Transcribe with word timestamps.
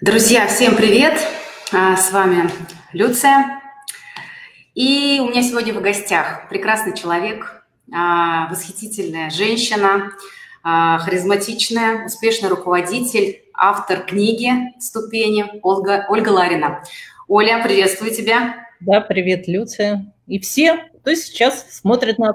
Друзья, 0.00 0.48
всем 0.48 0.74
привет! 0.74 1.14
А, 1.72 1.96
с 1.96 2.10
вами 2.10 2.50
Люция. 2.92 3.62
И 4.74 5.20
у 5.22 5.30
меня 5.30 5.40
сегодня 5.40 5.72
в 5.72 5.80
гостях 5.80 6.48
прекрасный 6.48 6.96
человек, 6.96 7.64
а, 7.92 8.48
восхитительная 8.48 9.30
женщина, 9.30 10.10
а, 10.64 10.98
харизматичная, 10.98 12.06
успешный 12.06 12.48
руководитель, 12.48 13.42
автор 13.54 14.04
книги 14.04 14.50
«Ступени» 14.80 15.60
Ольга, 15.62 16.06
Ольга 16.08 16.30
Ларина. 16.30 16.82
Оля, 17.28 17.62
приветствую 17.62 18.10
тебя. 18.10 18.66
Да, 18.80 19.00
привет, 19.00 19.46
Люция. 19.46 20.12
И 20.26 20.40
все, 20.40 20.88
кто 21.00 21.14
сейчас 21.14 21.70
смотрит 21.70 22.18
нас. 22.18 22.34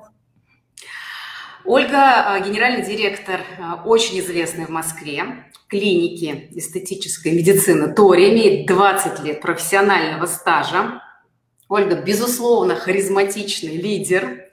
Ольга– 1.65 2.39
генеральный 2.45 2.85
директор 2.85 3.41
очень 3.85 4.19
известной 4.19 4.65
в 4.65 4.69
Москве 4.69 5.45
клиники 5.67 6.49
эстетической 6.51 7.31
медицины 7.31 7.93
Тори, 7.93 8.33
имеет 8.33 8.67
20 8.67 9.19
лет 9.23 9.41
профессионального 9.41 10.25
стажа. 10.25 11.01
Ольга, 11.67 11.95
безусловно, 11.95 12.75
харизматичный 12.75 13.77
лидер, 13.77 14.45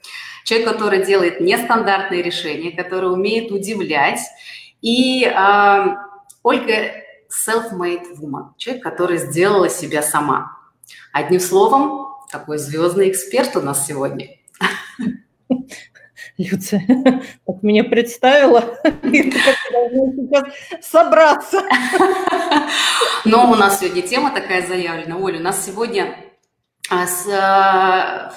человек, 0.43 0.69
который 0.69 1.05
делает 1.05 1.41
нестандартные 1.41 2.21
решения, 2.21 2.71
который 2.71 3.11
умеет 3.11 3.51
удивлять. 3.51 4.19
И 4.81 5.25
э, 5.25 5.85
Ольга 6.43 6.91
self-made 7.47 8.19
woman, 8.21 8.49
человек, 8.57 8.83
который 8.83 9.17
сделала 9.17 9.69
себя 9.69 10.03
сама. 10.03 10.51
Одним 11.11 11.39
словом, 11.39 12.07
такой 12.31 12.59
звездный 12.59 13.09
эксперт 13.09 13.55
у 13.55 13.61
нас 13.61 13.87
сегодня. 13.87 14.36
Люция, 16.37 16.85
так 17.45 17.63
меня 17.63 17.83
представила, 17.83 18.77
собраться. 20.81 21.61
Но 23.25 23.51
у 23.51 23.55
нас 23.55 23.79
сегодня 23.79 24.03
тема 24.03 24.31
такая 24.31 24.65
заявлена. 24.65 25.17
Оля, 25.17 25.39
у 25.39 25.43
нас 25.43 25.65
сегодня 25.65 26.15
а, 26.89 27.05
а, 27.31 28.33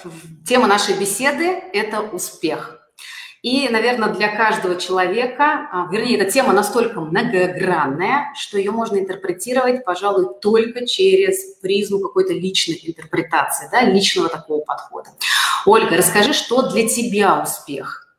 тема 0.47 0.67
нашей 0.67 0.99
беседы– 0.99 1.63
это 1.75 2.01
успех. 2.01 2.80
И, 3.43 3.71
наверное, 3.71 4.13
для 4.13 4.37
каждого 4.37 4.77
человека, 4.77 5.69
а, 5.73 5.89
вернее, 5.91 6.19
эта 6.19 6.31
тема 6.31 6.53
настолько 6.53 7.01
многогранная, 7.01 8.35
что 8.35 8.59
ее 8.59 8.71
можно 8.71 8.99
интерпретировать, 8.99 9.83
пожалуй, 9.83 10.27
только 10.43 10.87
через 10.87 11.55
призму 11.57 12.01
какой-то 12.01 12.35
личной 12.35 12.79
интерпретации, 12.83 13.69
да, 13.73 13.83
личного 13.83 14.29
такого 14.29 14.61
подхода. 14.61 15.11
Ольга, 15.65 15.97
расскажи, 15.97 16.35
что 16.35 16.71
для 16.71 16.87
тебя 16.87 17.43
успех? 17.43 18.15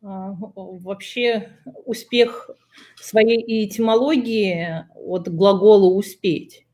А, 0.00 0.36
вообще 0.54 1.50
успех 1.86 2.50
своей 3.00 3.66
этимологии 3.66 4.86
от 4.94 5.28
глагола 5.28 5.92
«успеть». 5.92 6.64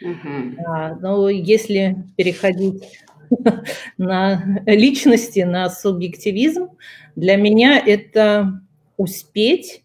Угу. 0.00 1.00
Но 1.00 1.28
если 1.28 1.96
переходить 2.16 2.82
на 3.98 4.62
личности, 4.66 5.40
на 5.40 5.70
субъективизм. 5.70 6.70
Для 7.16 7.36
меня 7.36 7.78
это 7.78 8.60
успеть 8.96 9.82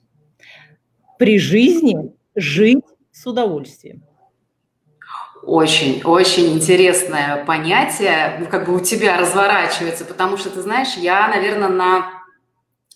при 1.17 1.39
жизни 1.39 2.13
жить 2.35 2.83
с 3.11 3.25
удовольствием. 3.25 4.03
Очень, 5.44 6.02
очень 6.03 6.53
интересное 6.53 7.44
понятие, 7.44 8.38
ну, 8.39 8.45
как 8.45 8.66
бы 8.66 8.75
у 8.75 8.80
тебя 8.80 9.17
разворачивается, 9.17 10.05
потому 10.05 10.38
что, 10.38 10.50
ты 10.50 10.61
знаешь, 10.61 10.95
я, 10.95 11.28
наверное, 11.28 11.67
на 11.67 12.22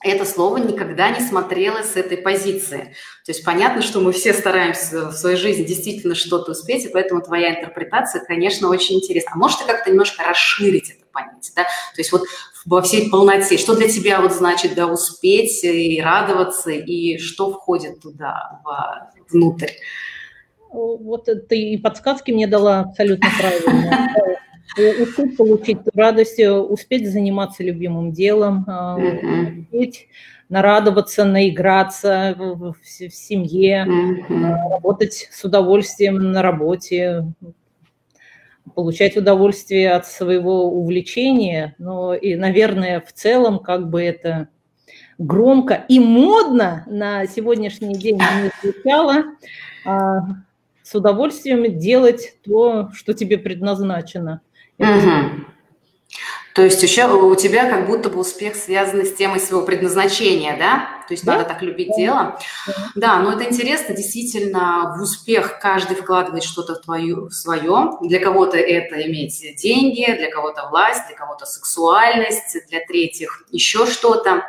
это 0.03 0.26
слово 0.26 0.58
никогда 0.58 1.09
не 1.09 1.22
смотрела 1.22 1.81
с 1.81 1.95
этой 1.95 2.17
позиции. 2.17 2.95
То 3.26 3.31
есть 3.31 3.44
понятно, 3.44 3.81
что 3.81 4.00
мы 4.00 4.12
все 4.12 4.34
стараемся 4.34 5.09
в 5.09 5.14
своей 5.14 5.38
жизни 5.38 5.64
действительно 5.64 6.14
что-то 6.14 6.52
успеть, 6.52 6.86
и 6.86 6.89
поэтому 6.89 7.22
твоя 7.22 7.58
интерпретация, 7.58 8.23
конечно, 8.23 8.70
очень 8.70 8.98
интересна. 8.98 9.31
А 9.34 9.38
может, 9.38 9.59
ты 9.59 9.66
как-то 9.66 9.89
немножко 9.89 10.23
расширить 10.23 10.92
это 10.92 11.06
понятие, 11.12 11.54
да? 11.56 11.64
То 11.64 11.99
есть 11.99 12.11
вот 12.11 12.23
во 12.66 12.82
всей 12.82 13.10
полноте, 13.10 13.58
что 13.58 13.76
для 13.76 13.88
тебя 13.88 14.21
вот 14.21 14.33
значит, 14.33 14.76
да, 14.76 14.88
успеть 14.88 15.64
и 15.64 16.00
радоваться, 16.02 16.70
и 16.70 17.17
что 17.17 17.52
входит 17.52 18.02
туда, 18.02 18.61
внутрь? 19.32 19.71
Вот 20.70 21.27
ты 21.48 21.58
и 21.58 21.77
подсказки 21.77 22.32
мне 22.32 22.45
дала 22.45 22.82
абсолютно 22.82 23.30
правильно. 23.39 24.14
успеть 24.77 25.38
получить 25.38 25.77
радость, 25.93 26.39
успеть 26.39 27.10
заниматься 27.10 27.64
любимым 27.64 28.11
делом, 28.11 28.65
mm-hmm. 28.67 29.61
успеть 29.61 30.08
нарадоваться, 30.49 31.26
наиграться 31.26 32.36
в, 32.38 32.71
в, 32.71 32.76
в 32.82 33.14
семье, 33.14 33.86
mm-hmm. 33.88 34.71
работать 34.71 35.30
с 35.32 35.43
удовольствием 35.43 36.32
на 36.32 36.42
работе, 36.42 37.26
получать 38.76 39.17
удовольствие 39.17 39.92
от 39.92 40.05
своего 40.05 40.65
увлечения, 40.65 41.76
но 41.77 42.14
и, 42.14 42.36
наверное, 42.36 43.02
в 43.02 43.11
целом 43.14 43.59
как 43.59 43.89
бы 43.89 44.02
это 44.02 44.49
громко 45.17 45.86
и 45.88 45.99
модно 45.99 46.83
на 46.88 47.26
сегодняшний 47.27 47.95
день 47.95 48.17
не 48.17 48.52
звучало, 48.61 49.23
а, 49.86 50.20
с 50.83 50.95
удовольствием 50.95 51.77
делать 51.77 52.38
то, 52.45 52.89
что 52.94 53.14
тебе 53.14 53.38
предназначено. 53.38 54.42
Угу. 54.80 55.48
То 56.58 56.64
есть 56.64 56.82
еще 56.82 57.05
у 57.05 57.36
тебя 57.36 57.70
как 57.70 57.86
будто 57.86 58.10
бы 58.10 58.20
успех 58.20 58.55
связан 58.55 59.05
с 59.05 59.14
темой 59.14 59.39
своего 59.39 59.64
предназначения, 59.64 60.58
да? 60.58 61.04
То 61.08 61.14
есть 61.14 61.23
да? 61.23 61.33
надо 61.33 61.45
так 61.45 61.61
любить 61.61 61.89
да. 61.89 61.95
дело. 61.95 62.39
Да, 62.95 63.20
но 63.20 63.33
это 63.33 63.43
интересно, 63.43 63.95
действительно, 63.95 64.95
в 64.98 65.04
успех 65.04 65.60
каждый 65.60 65.95
вкладывает 65.95 66.43
что-то 66.43 66.73
в, 66.73 66.82
твою, 66.82 67.27
в 67.27 67.32
свое. 67.32 67.92
Для 68.02 68.20
кого-то 68.20 68.58
это 68.58 68.99
иметь 69.08 69.39
деньги, 69.61 70.11
для 70.17 70.32
кого-то 70.32 70.67
власть, 70.70 71.05
для 71.08 71.15
кого-то 71.15 71.45
сексуальность, 71.45 72.58
для 72.70 72.80
третьих 72.88 73.44
еще 73.52 73.86
что-то. 73.86 74.44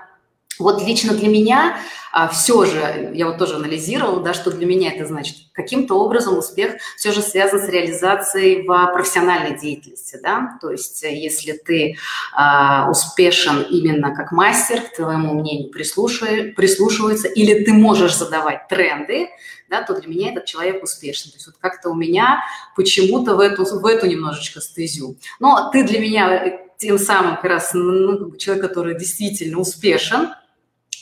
Вот 0.59 0.83
лично 0.83 1.15
для 1.15 1.29
меня 1.29 1.79
а, 2.13 2.29
все 2.29 2.65
же, 2.65 3.11
я 3.15 3.27
вот 3.27 3.39
тоже 3.39 3.57
анализировала, 3.57 4.23
да, 4.23 4.35
что 4.35 4.51
для 4.51 4.67
меня 4.67 4.93
это 4.93 5.07
значит. 5.07 5.37
Каким-то 5.53 5.95
образом 5.95 6.39
успех 6.39 6.75
все 6.97 7.13
же 7.13 7.21
связан 7.21 7.61
с 7.61 7.69
реализацией 7.69 8.67
в 8.67 8.93
профессиональной 8.93 9.59
деятельности, 9.59 10.19
да, 10.23 10.57
то 10.61 10.71
есть 10.71 11.03
э, 11.03 11.13
если 11.13 11.53
ты 11.53 11.97
а, 12.33 12.89
успешен 12.91 13.63
именно 13.63 14.15
как 14.15 14.31
мастер, 14.33 14.81
к 14.83 14.95
твоему 14.95 15.35
мнению 15.35 15.71
прислушиваются, 15.71 17.29
или 17.29 17.65
ты 17.65 17.73
можешь 17.73 18.17
задавать 18.17 18.69
тренды, 18.69 19.29
да, 19.69 19.83
то 19.83 19.95
для 19.95 20.09
меня 20.09 20.33
этот 20.33 20.47
человек 20.47 20.83
успешный. 20.83 21.31
То 21.31 21.37
есть 21.37 21.47
вот 21.47 21.57
как-то 21.61 21.91
у 21.91 21.95
меня 21.95 22.43
почему-то 22.77 23.35
в 23.35 23.41
эту, 23.41 23.65
в 23.65 23.85
эту 23.85 24.07
немножечко 24.07 24.61
стезю. 24.61 25.17
Но 25.41 25.71
ты 25.73 25.85
для 25.85 25.99
меня 25.99 26.47
э, 26.47 26.59
тем 26.79 26.99
самым 26.99 27.37
как 27.37 27.45
раз 27.45 27.75
ну, 27.75 28.35
человек, 28.37 28.65
который 28.65 28.99
действительно 28.99 29.59
успешен, 29.59 30.31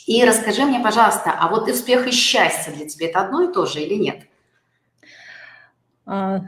и 0.07 0.23
расскажи 0.23 0.63
мне, 0.63 0.79
пожалуйста, 0.79 1.35
а 1.37 1.49
вот 1.49 1.69
успех 1.69 2.07
и 2.07 2.11
счастье 2.11 2.73
для 2.73 2.87
тебя 2.87 3.09
это 3.09 3.19
одно 3.19 3.43
и 3.43 3.53
то 3.53 3.65
же 3.65 3.81
или 3.81 3.95
нет? 3.95 4.21
А, 6.05 6.43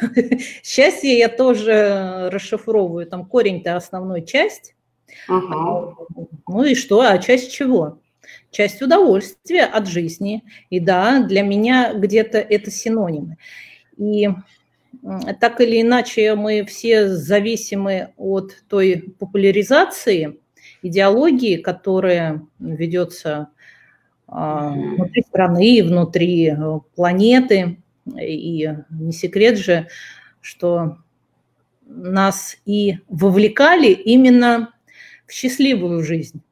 счастье 0.64 1.16
я 1.16 1.28
тоже 1.28 2.28
расшифровываю. 2.32 3.06
Там 3.06 3.24
корень-то 3.24 3.76
основной 3.76 4.26
часть. 4.26 4.74
Угу. 5.28 6.08
Ну 6.48 6.64
и 6.64 6.74
что? 6.74 7.02
А 7.02 7.16
часть 7.18 7.52
чего? 7.52 8.00
Часть 8.50 8.82
удовольствия 8.82 9.64
от 9.64 9.86
жизни. 9.86 10.42
И 10.70 10.80
да, 10.80 11.22
для 11.22 11.42
меня 11.42 11.94
где-то 11.94 12.38
это 12.38 12.72
синонимы. 12.72 13.36
И 13.96 14.28
так 15.38 15.60
или 15.60 15.82
иначе 15.82 16.34
мы 16.34 16.64
все 16.64 17.08
зависимы 17.10 18.12
от 18.16 18.56
той 18.68 19.14
популяризации, 19.20 20.40
идеологии, 20.84 21.56
которая 21.56 22.46
ведется 22.58 23.48
а, 24.26 24.70
внутри 24.70 25.22
страны, 25.22 25.82
внутри 25.82 26.50
э, 26.50 26.80
планеты. 26.94 27.82
И 28.20 28.70
не 28.90 29.12
секрет 29.12 29.58
же, 29.58 29.88
что 30.40 30.98
нас 31.86 32.56
и 32.66 32.98
вовлекали 33.08 33.88
именно 33.88 34.74
в 35.26 35.32
счастливую 35.32 36.02
жизнь. 36.02 36.42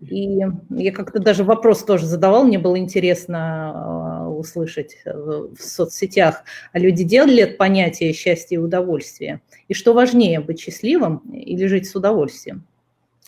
И 0.00 0.38
я 0.70 0.92
как-то 0.92 1.18
даже 1.18 1.42
вопрос 1.42 1.84
тоже 1.84 2.06
задавал, 2.06 2.44
мне 2.44 2.58
было 2.58 2.78
интересно 2.78 3.72
а, 3.74 4.28
услышать 4.28 4.96
в 5.04 5.56
соцсетях, 5.58 6.44
а 6.72 6.78
люди 6.78 7.02
делали 7.02 7.44
понятие 7.44 8.12
счастья 8.12 8.56
и 8.56 8.58
удовольствия? 8.58 9.40
И 9.66 9.74
что 9.74 9.94
важнее, 9.94 10.40
быть 10.40 10.60
счастливым 10.60 11.18
или 11.32 11.66
жить 11.66 11.88
с 11.88 11.96
удовольствием? 11.96 12.64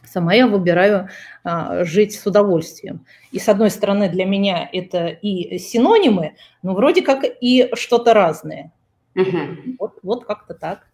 Сама 0.05 0.35
я 0.35 0.47
выбираю 0.47 1.09
а, 1.45 1.85
жить 1.85 2.19
с 2.19 2.27
удовольствием. 2.27 3.07
И 3.33 3.39
с 3.39 3.49
одной 3.49 3.71
стороны, 3.71 4.09
для 4.09 4.25
меня 4.25 4.69
это 4.73 5.09
и 5.09 5.59
синонимы, 5.59 6.37
но 6.63 6.75
вроде 6.75 7.03
как 7.03 7.25
и 7.41 7.71
что-то 7.75 8.15
разное. 8.15 8.73
Угу. 9.15 9.77
Вот, 9.79 9.93
вот 10.03 10.25
как-то 10.25 10.55
так. 10.55 10.87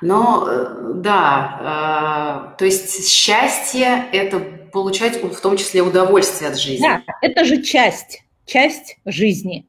Но 0.00 0.46
э, 0.48 0.92
да, 0.96 2.52
э, 2.54 2.58
то 2.58 2.64
есть 2.64 3.08
счастье– 3.08 4.06
это 4.12 4.38
получать 4.72 5.22
в 5.22 5.40
том 5.40 5.56
числе 5.56 5.82
удовольствие 5.82 6.50
от 6.50 6.58
жизни. 6.58 6.82
Да, 6.82 7.02
это 7.20 7.44
же 7.44 7.62
часть. 7.62 8.22
часть 8.46 8.98
жизни. 9.04 9.66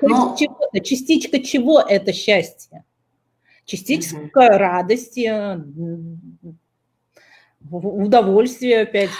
Но... 0.00 0.36
Чего-то, 0.38 0.80
частичка 0.80 1.40
чего 1.40 1.80
это 1.80 2.12
счастье? 2.12 2.84
Частичка 3.64 4.16
угу. 4.16 4.30
радости, 4.34 5.32
удовольствие 7.70 8.82
опять, 8.82 9.10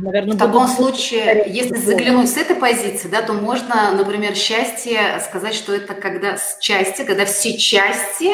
наверное. 0.00 0.34
В 0.34 0.38
таком 0.38 0.68
случае, 0.68 1.44
если 1.46 1.76
заглянуть 1.76 2.30
с 2.30 2.36
этой 2.36 2.56
позиции, 2.56 3.08
да, 3.08 3.22
то 3.22 3.32
можно, 3.32 3.92
например, 3.96 4.34
счастье 4.34 4.98
сказать, 5.20 5.54
что 5.54 5.74
это 5.74 5.94
когда 5.94 6.36
счастье, 6.60 7.04
когда 7.04 7.24
все 7.24 7.56
части, 7.56 8.30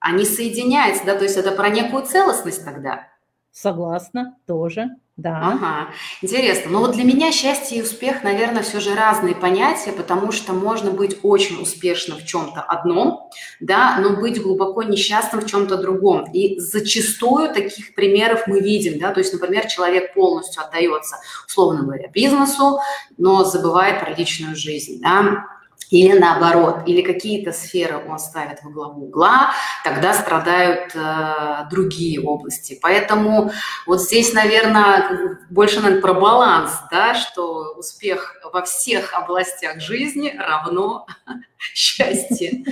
они 0.00 0.24
соединяются, 0.24 1.04
да, 1.04 1.16
то 1.16 1.24
есть 1.24 1.36
это 1.36 1.52
про 1.52 1.68
некую 1.70 2.04
целостность 2.04 2.64
тогда. 2.64 3.08
Согласна, 3.50 4.36
тоже. 4.46 4.90
Да. 5.18 5.36
Ага, 5.42 5.88
интересно. 6.22 6.70
Но 6.70 6.78
вот 6.78 6.92
для 6.92 7.02
меня 7.02 7.32
счастье 7.32 7.78
и 7.78 7.82
успех, 7.82 8.22
наверное, 8.22 8.62
все 8.62 8.78
же 8.78 8.94
разные 8.94 9.34
понятия, 9.34 9.90
потому 9.90 10.30
что 10.30 10.52
можно 10.52 10.92
быть 10.92 11.18
очень 11.24 11.60
успешным 11.60 12.18
в 12.18 12.24
чем-то 12.24 12.60
одном, 12.62 13.28
да, 13.58 13.98
но 14.00 14.10
быть 14.10 14.40
глубоко 14.40 14.84
несчастным 14.84 15.40
в 15.40 15.46
чем-то 15.46 15.76
другом. 15.78 16.30
И 16.32 16.60
зачастую 16.60 17.52
таких 17.52 17.96
примеров 17.96 18.46
мы 18.46 18.60
видим, 18.60 19.00
да, 19.00 19.12
то 19.12 19.18
есть, 19.18 19.32
например, 19.32 19.66
человек 19.66 20.14
полностью 20.14 20.62
отдается, 20.62 21.16
условно 21.48 21.82
говоря, 21.82 22.08
бизнесу, 22.10 22.78
но 23.16 23.42
забывает 23.42 23.98
про 23.98 24.14
личную 24.14 24.54
жизнь, 24.54 25.00
да, 25.02 25.46
или 25.90 26.18
наоборот, 26.18 26.82
или 26.86 27.00
какие-то 27.00 27.52
сферы 27.52 28.02
он 28.08 28.18
ставит 28.18 28.62
во 28.62 28.70
главу 28.70 29.06
угла, 29.06 29.52
тогда 29.84 30.12
страдают 30.12 30.94
э, 30.94 31.68
другие 31.70 32.20
области. 32.20 32.78
Поэтому 32.80 33.50
вот 33.86 34.02
здесь, 34.02 34.32
наверное, 34.34 35.38
больше, 35.50 35.80
наверное, 35.80 36.02
про 36.02 36.14
баланс, 36.14 36.72
да, 36.90 37.14
что 37.14 37.74
успех 37.76 38.36
во 38.52 38.62
всех 38.62 39.14
областях 39.14 39.80
жизни 39.80 40.34
равно 40.38 41.06
счастье. 41.58 42.64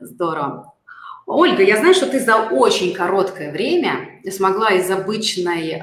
Здорово. 0.00 0.74
Ольга, 1.26 1.62
я 1.62 1.76
знаю, 1.76 1.94
что 1.94 2.06
ты 2.06 2.20
за 2.20 2.36
очень 2.36 2.92
короткое 2.92 3.52
время 3.52 4.20
смогла 4.30 4.70
из 4.72 4.90
обычной 4.90 5.80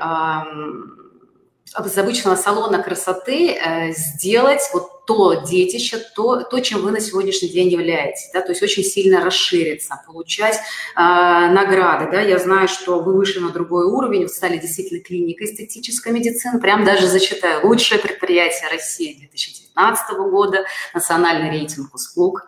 из 1.86 1.98
обычного 1.98 2.36
салона 2.36 2.82
красоты 2.82 3.54
э, 3.54 3.92
сделать 3.92 4.62
вот 4.74 4.99
то 5.10 5.34
детище, 5.34 5.98
то, 5.98 6.44
то, 6.44 6.60
чем 6.60 6.82
вы 6.82 6.92
на 6.92 7.00
сегодняшний 7.00 7.50
день 7.50 7.68
являетесь, 7.70 8.30
да, 8.32 8.42
то 8.42 8.52
есть 8.52 8.62
очень 8.62 8.84
сильно 8.84 9.26
расшириться, 9.26 10.00
получать 10.06 10.54
э, 10.56 10.60
награды, 11.00 12.12
да, 12.12 12.22
я 12.22 12.38
знаю, 12.38 12.68
что 12.68 13.00
вы 13.00 13.16
вышли 13.16 13.40
на 13.40 13.50
другой 13.50 13.86
уровень, 13.86 14.22
вы 14.22 14.30
стали 14.30 14.60
действительно 14.60 15.02
клиникой 15.02 15.48
эстетической 15.48 16.12
медицины, 16.12 16.60
прям 16.60 16.86
даже 16.86 17.08
зачитаю, 17.08 17.66
лучшее 17.66 18.00
предприятие 18.00 18.70
России 18.70 19.18
2019 19.18 20.16
года, 20.30 20.66
национальный 20.94 21.50
рейтинг 21.50 21.96
услуг, 21.96 22.46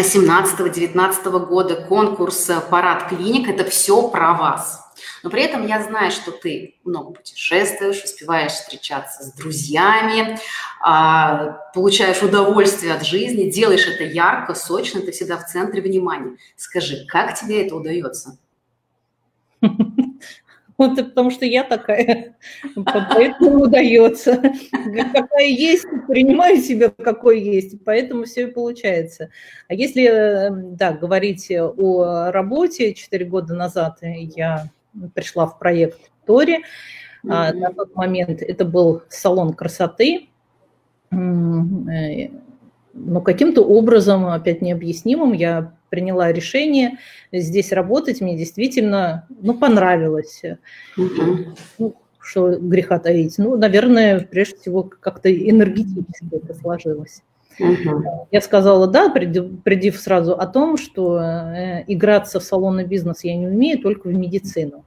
17-19 0.00 1.46
года 1.46 1.76
конкурс 1.76 2.50
«Парад 2.70 3.08
клиник»– 3.08 3.48
это 3.50 3.64
все 3.64 4.08
про 4.08 4.34
вас– 4.34 4.80
но 5.24 5.30
при 5.30 5.42
этом 5.42 5.66
я 5.66 5.82
знаю, 5.82 6.10
что 6.10 6.32
ты 6.32 6.76
много 6.84 7.12
путешествуешь, 7.12 8.04
успеваешь 8.04 8.52
встречаться 8.52 9.24
с 9.24 9.32
друзьями, 9.32 10.38
а, 10.82 11.58
получаешь 11.72 12.22
удовольствие 12.22 12.92
от 12.92 13.06
жизни, 13.06 13.50
делаешь 13.50 13.86
это 13.86 14.04
ярко, 14.04 14.54
сочно, 14.54 15.00
ты 15.00 15.12
всегда 15.12 15.38
в 15.38 15.46
центре 15.46 15.80
внимания. 15.80 16.36
Скажи, 16.56 17.06
как 17.08 17.40
тебе 17.40 17.66
это 17.66 17.74
удается? 17.74 18.38
Вот 20.76 20.96
потому 20.96 21.30
что 21.30 21.46
я 21.46 21.62
такая, 21.62 22.36
поэтому 22.74 23.62
удается. 23.64 24.42
Какая 25.12 25.46
есть, 25.46 25.86
принимаю 26.08 26.58
себя 26.58 26.90
какой 26.90 27.40
есть, 27.40 27.84
поэтому 27.84 28.24
все 28.24 28.48
и 28.48 28.52
получается. 28.52 29.30
А 29.68 29.74
если, 29.74 30.04
э, 30.04 30.50
да, 30.50 30.92
говорить 30.92 31.50
о 31.50 32.30
работе, 32.32 32.94
четыре 32.94 33.26
года 33.26 33.54
назад 33.54 33.98
я 34.02 34.68
пришла 35.14 35.46
в 35.46 35.58
проект 35.58 36.00
Тори. 36.26 36.64
Mm-hmm. 37.24 37.52
На 37.54 37.72
тот 37.72 37.94
момент 37.94 38.42
это 38.42 38.64
был 38.64 39.02
салон 39.08 39.54
красоты, 39.54 40.28
э, 41.10 41.16
но 42.94 43.20
каким-то 43.20 43.62
образом, 43.62 44.26
опять 44.26 44.62
необъяснимым, 44.62 45.32
я 45.32 45.74
приняла 45.94 46.32
решение 46.32 46.98
здесь 47.30 47.70
работать. 47.70 48.20
Мне 48.20 48.36
действительно 48.36 49.28
ну, 49.28 49.54
понравилось. 49.54 50.42
Mm-hmm. 50.98 51.58
Ну, 51.78 51.94
что 52.18 52.56
греха 52.58 52.98
таить. 52.98 53.38
Ну, 53.38 53.56
наверное, 53.56 54.18
прежде 54.18 54.56
всего, 54.56 54.82
как-то 54.82 55.32
энергетически 55.32 56.26
это 56.32 56.54
сложилось. 56.54 57.22
Угу. 57.60 58.26
Я 58.32 58.40
сказала 58.40 58.88
да, 58.88 59.10
предив 59.10 59.96
сразу 60.00 60.32
о 60.32 60.46
том, 60.46 60.76
что 60.76 61.20
э, 61.20 61.84
играться 61.86 62.40
в 62.40 62.42
салонный 62.42 62.84
бизнес 62.84 63.22
я 63.22 63.36
не 63.36 63.46
умею, 63.46 63.78
только 63.78 64.08
в 64.08 64.12
медицину. 64.12 64.84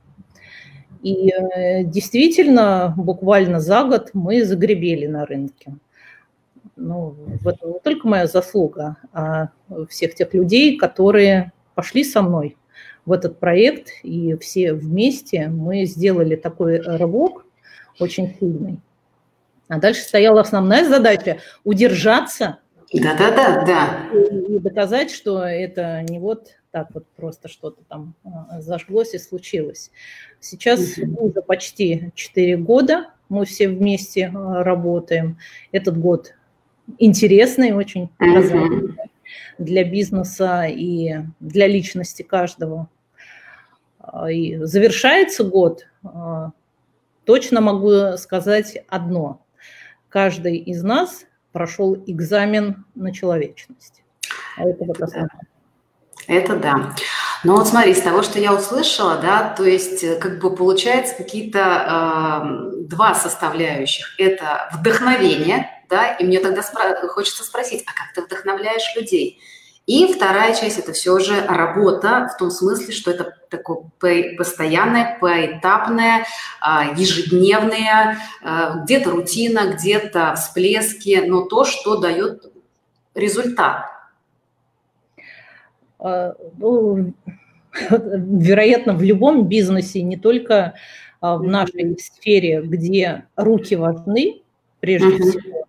И 1.01 1.31
э, 1.31 1.83
действительно, 1.85 2.93
буквально 2.97 3.61
за 3.61 3.83
год 3.85 4.09
мы 4.13 4.43
загребели 4.43 5.05
на 5.05 5.25
рынке. 5.25 5.75
Ну, 6.77 7.15
это 7.43 7.67
не 7.67 7.79
только 7.79 8.07
моя 8.07 8.27
заслуга, 8.27 8.97
а 9.11 9.49
всех 9.89 10.15
тех 10.15 10.33
людей, 10.33 10.77
которые 10.77 11.51
пошли 11.75 12.03
со 12.03 12.21
мной 12.21 12.55
в 13.05 13.11
этот 13.11 13.39
проект, 13.39 13.89
и 14.03 14.35
все 14.37 14.73
вместе 14.73 15.47
мы 15.47 15.85
сделали 15.85 16.35
такой 16.35 16.79
рывок 16.79 17.45
очень 17.99 18.35
сильный. 18.39 18.79
А 19.67 19.79
дальше 19.79 20.01
стояла 20.01 20.41
основная 20.41 20.87
задача– 20.87 21.39
удержаться 21.63 22.59
да, 22.93 23.65
да. 23.65 24.09
И 24.11 24.59
доказать, 24.59 25.11
что 25.11 25.43
это 25.43 26.01
не 26.03 26.19
вот 26.19 26.51
так 26.71 26.87
вот 26.93 27.05
просто 27.15 27.47
что-то 27.47 27.81
там 27.87 28.13
а, 28.23 28.61
зажглось 28.61 29.13
и 29.13 29.19
случилось. 29.19 29.91
Сейчас 30.39 30.97
угу. 30.97 31.27
уже 31.27 31.41
почти 31.41 32.11
4 32.15 32.57
года 32.57 33.07
мы 33.29 33.45
все 33.45 33.67
вместе 33.67 34.31
а, 34.33 34.63
работаем. 34.63 35.37
Этот 35.71 35.97
год 35.97 36.33
интересный, 36.97 37.73
очень 37.73 38.09
угу. 38.19 38.93
для 39.57 39.83
бизнеса 39.83 40.65
и 40.65 41.15
для 41.39 41.67
личности 41.67 42.23
каждого. 42.23 42.89
А, 43.99 44.31
и 44.31 44.57
завершается 44.63 45.43
год, 45.43 45.87
точно 47.25 47.61
могу 47.61 48.17
сказать 48.17 48.83
одно. 48.87 49.41
Каждый 50.09 50.57
из 50.57 50.83
нас 50.83 51.25
прошел 51.51 51.95
экзамен 52.07 52.85
на 52.95 53.13
человечность. 53.13 54.03
А 54.57 54.63
это 54.63 54.85
вот 54.85 55.01
основное. 55.01 55.47
Это 56.27 56.55
да. 56.57 56.95
Но 57.43 57.55
вот 57.55 57.67
смотри, 57.67 57.93
с 57.93 58.01
того, 58.01 58.21
что 58.21 58.39
я 58.39 58.53
услышала, 58.53 59.17
да, 59.17 59.53
то 59.55 59.63
есть 59.63 60.03
э, 60.03 60.15
как 60.17 60.39
бы 60.39 60.53
получается 60.55 61.15
какие-то 61.15 61.59
э, 61.59 62.85
два 62.87 63.15
составляющих. 63.15 64.15
Это 64.17 64.69
вдохновение, 64.73 65.69
да, 65.89 66.13
и 66.13 66.23
мне 66.23 66.39
тогда 66.39 66.61
спро- 66.61 67.07
хочется 67.07 67.43
спросить, 67.43 67.83
а 67.85 67.91
как 67.93 68.13
ты 68.13 68.21
вдохновляешь 68.21 68.95
людей? 68.95 69.39
И 69.87 70.11
вторая 70.11 70.53
часть– 70.53 70.77
это 70.79 70.91
все 70.91 71.17
же 71.19 71.39
работа 71.47 72.29
в 72.33 72.37
том 72.37 72.51
смысле, 72.51 72.93
что 72.93 73.09
это 73.11 73.33
такое 73.49 74.35
постоянное, 74.35 75.17
поэтапное, 75.21 76.25
а, 76.59 76.93
ежедневное, 76.97 78.17
а, 78.43 78.79
где-то 78.83 79.11
рутина, 79.11 79.73
где-то 79.73 80.35
всплески, 80.35 81.23
но 81.25 81.43
то, 81.43 81.63
что 81.63 81.95
дает 81.95 82.51
результат. 83.15 83.85
А, 85.99 86.33
ну, 86.57 87.13
вероятно, 87.89 88.93
в 88.93 89.01
любом 89.01 89.47
бизнесе, 89.47 90.01
не 90.01 90.17
только 90.17 90.73
в 91.21 91.43
нашей 91.43 91.97
сфере, 91.97 92.61
где 92.61 93.25
руки 93.37 93.75
важны, 93.75 94.41
прежде 94.81 95.15
всего, 95.15 95.66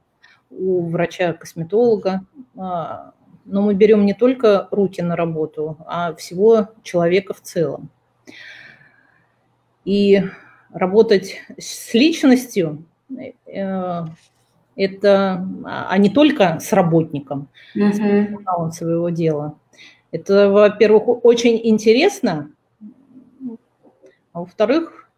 у 0.50 0.88
врача-косметолога, 0.88 2.24
но 2.54 3.62
мы 3.62 3.74
берем 3.74 4.04
не 4.04 4.14
только 4.14 4.68
руки 4.70 5.00
на 5.00 5.16
работу, 5.16 5.78
а 5.86 6.14
всего 6.14 6.68
человека 6.82 7.34
в 7.34 7.40
целом. 7.40 7.90
И 9.84 10.22
работать 10.70 11.36
с 11.58 11.94
личностью 11.94 12.84
э, 13.46 14.04
это, 14.76 15.48
а 15.64 15.98
не 15.98 16.10
только 16.10 16.60
с 16.60 16.72
работником, 16.72 17.48
mm-hmm. 17.74 18.70
своего 18.70 19.08
дела. 19.08 19.58
Это, 20.10 20.50
во-первых, 20.50 21.24
очень 21.24 21.60
интересно, 21.62 22.50
а 24.32 24.40
во-вторых, 24.40 25.10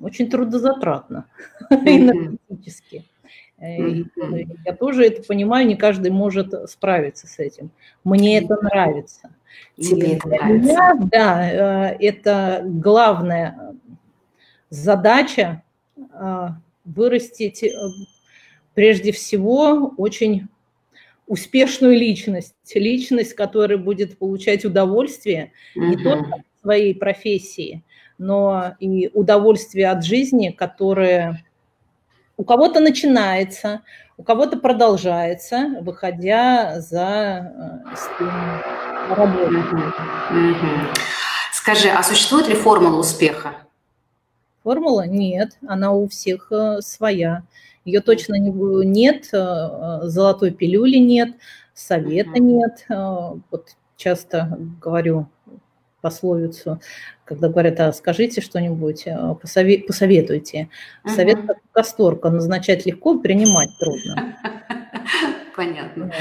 очень 0.00 0.30
трудозатратно 0.30 1.26
mm-hmm. 1.70 1.96
энергетически. 1.98 3.04
Э, 3.62 4.02
я 4.66 4.74
тоже 4.74 5.04
это 5.06 5.22
понимаю, 5.22 5.66
не 5.66 5.76
каждый 5.76 6.10
может 6.10 6.68
справиться 6.68 7.28
с 7.28 7.38
этим. 7.38 7.70
Мне 8.02 8.38
это 8.38 8.60
нравится. 8.60 9.30
Тебе 9.76 10.14
это 10.16 10.28
нравится? 10.28 10.68
Меня, 10.68 10.94
да, 11.12 11.92
э, 11.92 11.96
это 12.00 12.62
главная 12.64 13.76
задача 14.68 15.62
э, 15.96 16.48
вырастить 16.84 17.64
прежде 18.74 19.12
всего 19.12 19.94
очень 19.96 20.48
успешную 21.28 21.96
личность, 21.96 22.54
личность, 22.74 23.34
которая 23.34 23.78
будет 23.78 24.18
получать 24.18 24.64
удовольствие 24.64 25.52
угу. 25.76 25.84
не 25.86 25.96
только 26.02 26.34
от 26.34 26.42
своей 26.62 26.94
профессии, 26.94 27.84
но 28.18 28.74
и 28.80 29.08
удовольствие 29.14 29.88
от 29.90 30.04
жизни, 30.04 30.50
которое 30.50 31.44
у 32.42 32.44
кого-то 32.44 32.80
начинается, 32.80 33.82
у 34.16 34.24
кого-то 34.24 34.56
продолжается, 34.56 35.76
выходя 35.80 36.80
за 36.80 37.84
э, 38.18 39.14
работу. 39.14 39.54
Скажи, 41.52 41.88
а 41.88 42.02
существует 42.02 42.48
ли 42.48 42.56
формула 42.56 42.98
успеха? 42.98 43.58
Формула? 44.64 45.06
Нет, 45.06 45.56
она 45.68 45.92
у 45.92 46.08
всех 46.08 46.50
э, 46.50 46.80
своя. 46.80 47.44
Ее 47.84 48.00
точно 48.00 48.34
не, 48.34 48.50
нет, 48.50 49.28
э, 49.32 50.00
золотой 50.08 50.50
пилюли 50.50 50.96
нет, 50.96 51.36
совета 51.74 52.40
нет. 52.40 52.84
Вот 52.88 53.68
часто 53.96 54.58
говорю 54.80 55.28
пословицу, 56.02 56.80
когда 57.24 57.48
говорят, 57.48 57.80
а 57.80 57.92
скажите 57.92 58.42
что-нибудь, 58.42 59.06
а, 59.06 59.34
посоветуйте. 59.34 60.68
Совет 61.06 61.46
как 61.46 61.56
касторка, 61.72 62.28
назначать 62.28 62.84
легко, 62.84 63.18
принимать 63.18 63.70
трудно. 63.78 64.36
Понятно. 65.56 66.12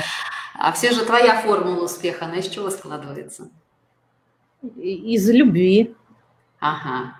А 0.58 0.72
все 0.72 0.92
же 0.92 1.06
твоя 1.06 1.42
формула 1.42 1.86
успеха, 1.86 2.26
она 2.26 2.38
из 2.38 2.48
чего 2.48 2.70
складывается? 2.70 3.50
Из 4.78 5.30
любви. 5.30 5.96
Ага. 6.60 7.16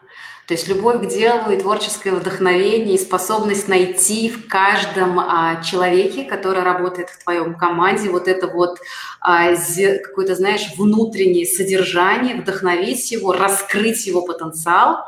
То 0.52 0.56
есть 0.56 0.68
любовь 0.68 1.00
к 1.02 1.08
делу 1.08 1.50
и 1.50 1.58
творческое 1.58 2.12
вдохновение, 2.12 2.96
и 2.96 2.98
способность 2.98 3.70
найти 3.70 4.28
в 4.28 4.50
каждом 4.50 5.18
а, 5.18 5.64
человеке, 5.64 6.26
который 6.26 6.62
работает 6.62 7.08
в 7.08 7.24
твоем 7.24 7.56
команде, 7.56 8.10
вот 8.10 8.28
это 8.28 8.48
вот 8.48 8.80
а, 9.22 9.56
какое-то, 9.56 10.36
знаешь, 10.36 10.74
внутреннее 10.78 11.46
содержание, 11.46 12.36
вдохновить 12.36 13.14
его, 13.14 13.32
раскрыть 13.32 14.06
его 14.06 14.24
потенциал. 14.24 15.06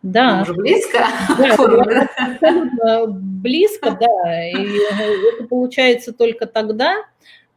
Да. 0.00 0.40
Уже 0.40 0.54
близко? 0.54 1.06
Да, 1.36 1.48
абсолютно 1.50 3.06
близко, 3.08 3.90
да. 3.90 4.48
И 4.48 4.78
это 5.34 5.44
получается 5.44 6.14
только 6.14 6.46
тогда, 6.46 7.04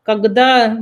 когда 0.03 0.77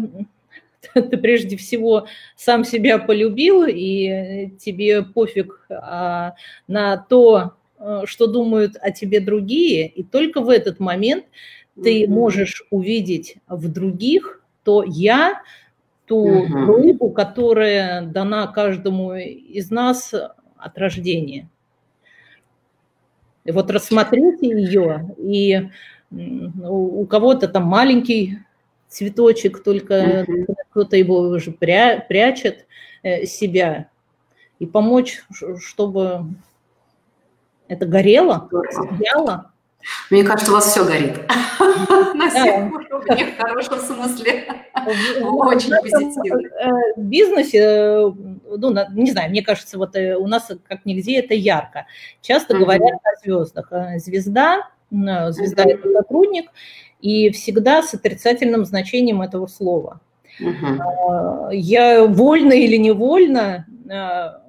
ты 1.10 1.18
прежде 1.18 1.58
всего 1.58 2.08
сам 2.36 2.63
себя 2.63 3.00
полюбил, 3.00 3.66
и 3.68 4.51
тебе 4.60 5.04
пофиг 5.04 5.66
а, 5.70 6.36
на 6.68 6.98
то, 6.98 7.54
э, 7.80 8.01
что 8.06 8.27
думают 8.27 8.77
о 8.82 8.92
тебе 8.92 9.20
другие, 9.20 9.88
и 9.88 10.04
только 10.04 10.42
в 10.42 10.50
этот 10.50 10.80
момент 10.80 11.25
ты 11.82 12.08
можешь 12.08 12.63
увидеть 12.72 13.38
в 13.48 13.72
других 13.72 14.42
то 14.68 14.84
я, 14.84 15.44
ту 16.08 16.46
группу, 16.46 17.10
которая 17.10 18.01
дана 18.01 18.48
каждому 18.48 19.13
из 19.13 19.72
нас 19.72 20.13
от 20.58 20.77
рождения. 20.77 21.48
И 23.46 23.51
вот 23.51 23.72
рассмотрите 23.72 24.48
ее, 24.48 25.16
и 25.18 25.70
у 26.12 27.06
кого-то 27.06 27.48
там 27.48 27.63
маленький 27.63 28.39
цветочек, 28.88 29.63
только 29.63 29.94
mm-hmm. 29.94 30.56
кто-то 30.72 30.96
его 30.96 31.20
уже 31.20 31.51
пря- 31.51 32.01
прячет 32.08 32.65
э, 33.03 33.25
себя, 33.25 33.89
и 34.60 34.65
помочь, 34.65 35.24
чтобы 35.60 36.25
это 37.67 37.86
горело, 37.86 38.50
сияло. 38.72 39.51
Мне 40.10 40.24
кажется, 40.24 40.51
у 40.51 40.56
вас 40.56 40.65
все 40.72 40.84
горит. 40.84 41.15
На 42.15 42.29
всех 42.29 42.74
уровнях, 42.74 43.36
в 43.36 43.38
хорошем 43.38 43.79
смысле. 43.79 44.48
Очень 45.22 45.72
позитивно. 45.82 46.48
Э, 46.60 46.94
в 46.96 47.03
бизнесе, 47.03 47.60
э, 47.60 48.12
ну, 48.58 48.75
не 48.94 49.12
знаю, 49.12 49.29
мне 49.29 49.44
кажется, 49.44 49.77
вот 49.77 49.96
у 49.96 50.27
нас 50.27 50.51
как 50.67 50.86
нигде 50.86 51.20
это 51.20 51.34
ярко. 51.34 51.86
Часто 52.22 52.58
говорят 52.58 53.00
о 53.03 53.20
звездах. 53.24 53.72
Звезда, 53.98 54.70
звезда– 54.89 55.63
это 55.65 55.91
сотрудник, 55.91 56.51
и 57.01 57.29
всегда 57.32 57.84
с 57.84 57.94
отрицательным 57.94 58.65
значением 58.65 59.22
этого 59.22 59.48
слова. 59.48 60.01
Угу. 60.39 61.51
Я 61.51 62.06
вольно 62.06 62.53
или 62.53 62.77
невольно 62.77 63.65
а, 63.89 64.41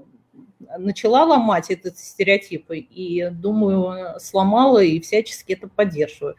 начала 0.77 1.25
ломать 1.25 1.71
этот 1.71 1.99
стереотип, 1.99 2.67
и, 2.71 3.29
думаю, 3.33 4.19
сломала 4.21 4.83
и 4.83 5.01
всячески 5.01 5.53
это 5.53 5.69
поддерживаю. 5.69 6.37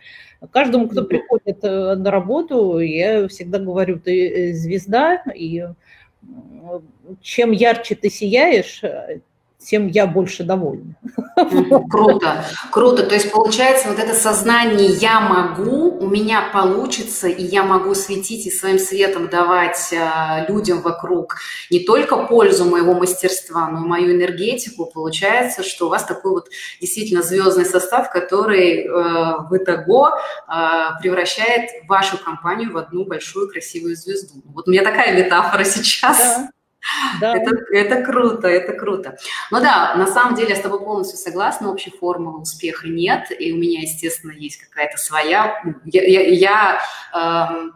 Каждому, 0.51 0.87
кто 0.87 1.03
приходит 1.03 1.63
э, 1.63 1.95
на 1.95 2.11
работу, 2.11 2.79
я 2.79 3.27
всегда 3.27 3.59
говорю, 3.59 3.99
ты 3.99 4.51
э, 4.51 4.53
звезда, 4.53 5.23
и 5.35 5.65
чем 7.21 7.51
ярче 7.51 7.95
ты 7.95 8.09
сияешь, 8.09 8.81
тем 9.59 9.87
я 9.87 10.07
больше 10.07 10.43
довольна. 10.43 10.95
Круто, 11.89 12.45
круто. 12.71 13.03
То 13.03 13.15
есть 13.15 13.31
получается 13.31 13.89
вот 13.89 13.99
это 13.99 14.13
сознание 14.13 14.87
«я 14.87 15.19
могу», 15.19 15.97
у 15.99 16.07
меня 16.07 16.49
получится, 16.53 17.27
и 17.27 17.43
я 17.43 17.63
могу 17.63 17.93
светить 17.93 18.45
и 18.45 18.51
своим 18.51 18.77
светом 18.77 19.29
давать 19.29 19.93
э, 19.93 20.45
людям 20.49 20.81
вокруг 20.81 21.37
не 21.69 21.79
только 21.79 22.17
пользу 22.25 22.65
моего 22.65 22.93
мастерства, 22.93 23.69
но 23.69 23.85
и 23.85 23.87
мою 23.87 24.15
энергетику. 24.15 24.85
Получается, 24.85 25.63
что 25.63 25.87
у 25.87 25.89
вас 25.89 26.03
такой 26.03 26.31
вот 26.31 26.49
действительно 26.81 27.21
звездный 27.21 27.65
состав, 27.65 28.11
который 28.11 28.83
э, 28.83 28.87
в 28.87 29.55
итого 29.55 30.09
э, 30.09 30.51
превращает 31.01 31.69
вашу 31.87 32.17
компанию 32.17 32.73
в 32.73 32.77
одну 32.77 33.05
большую 33.05 33.49
красивую 33.49 33.95
звезду. 33.95 34.41
Вот 34.45 34.67
у 34.67 34.71
меня 34.71 34.83
такая 34.83 35.15
метафора 35.15 35.63
сейчас. 35.63 36.17
Да. 36.17 36.49
Да. 37.19 37.35
Это, 37.35 37.55
это 37.71 38.03
круто, 38.03 38.47
это 38.47 38.73
круто. 38.73 39.17
Ну 39.51 39.59
да, 39.59 39.95
на 39.95 40.07
самом 40.07 40.35
деле 40.35 40.49
я 40.49 40.55
с 40.55 40.61
тобой 40.61 40.79
полностью 40.79 41.17
согласна, 41.17 41.71
общей 41.71 41.91
формулы 41.91 42.41
успеха 42.41 42.87
нет, 42.87 43.27
и 43.37 43.51
у 43.51 43.57
меня, 43.57 43.81
естественно, 43.81 44.31
есть 44.31 44.57
какая-то 44.57 44.97
своя. 44.97 45.61
Я, 45.85 46.03
я, 46.03 46.21
я 46.21 47.51
эм, 47.51 47.73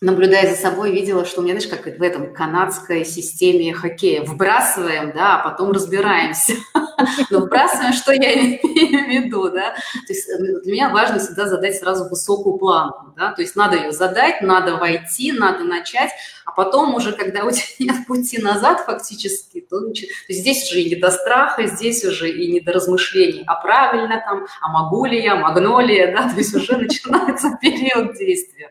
наблюдая 0.00 0.54
за 0.54 0.60
собой, 0.60 0.92
видела, 0.92 1.24
что 1.24 1.40
у 1.40 1.44
меня, 1.44 1.58
знаешь, 1.58 1.68
как 1.68 1.98
в 1.98 2.02
этом 2.02 2.32
канадской 2.32 3.04
системе 3.04 3.72
хоккея, 3.74 4.22
вбрасываем, 4.22 5.12
да, 5.12 5.36
а 5.36 5.50
потом 5.50 5.72
разбираемся. 5.72 6.54
Но 7.30 7.40
вбрасываем, 7.40 7.92
что 7.92 8.12
я 8.12 8.32
имею 8.32 8.60
в 8.60 9.24
виду, 9.24 9.50
да. 9.50 9.74
То 10.06 10.12
есть 10.12 10.28
э, 10.28 10.60
для 10.62 10.72
меня 10.72 10.88
важно 10.90 11.18
всегда 11.18 11.48
задать 11.48 11.76
сразу 11.76 12.08
высокую 12.08 12.58
планку, 12.58 13.12
да, 13.16 13.32
то 13.32 13.42
есть 13.42 13.56
надо 13.56 13.76
ее 13.76 13.92
задать, 13.92 14.40
надо 14.40 14.76
войти, 14.76 15.32
надо 15.32 15.64
начать, 15.64 16.10
а 16.44 16.52
потом 16.52 16.94
уже, 16.94 17.12
когда 17.12 17.44
у 17.44 17.50
тебя 17.50 17.66
нет 17.80 18.06
пути 18.06 18.38
назад 18.38 18.82
фактически, 18.86 19.60
то, 19.60 19.80
то 19.80 19.94
здесь 20.28 20.70
уже 20.70 20.82
и 20.82 20.90
не 20.90 20.96
до 20.96 21.10
страха, 21.10 21.66
здесь 21.66 22.04
уже 22.04 22.30
и 22.30 22.52
не 22.52 22.60
до 22.60 22.72
размышлений, 22.72 23.42
а 23.46 23.56
правильно 23.56 24.22
там, 24.24 24.46
а 24.60 24.68
могу 24.68 25.06
ли 25.06 25.20
я, 25.20 25.34
магнолия, 25.34 26.12
да, 26.14 26.28
то 26.28 26.36
есть 26.36 26.54
уже 26.54 26.76
начинается 26.78 27.58
период 27.60 28.16
действия. 28.16 28.70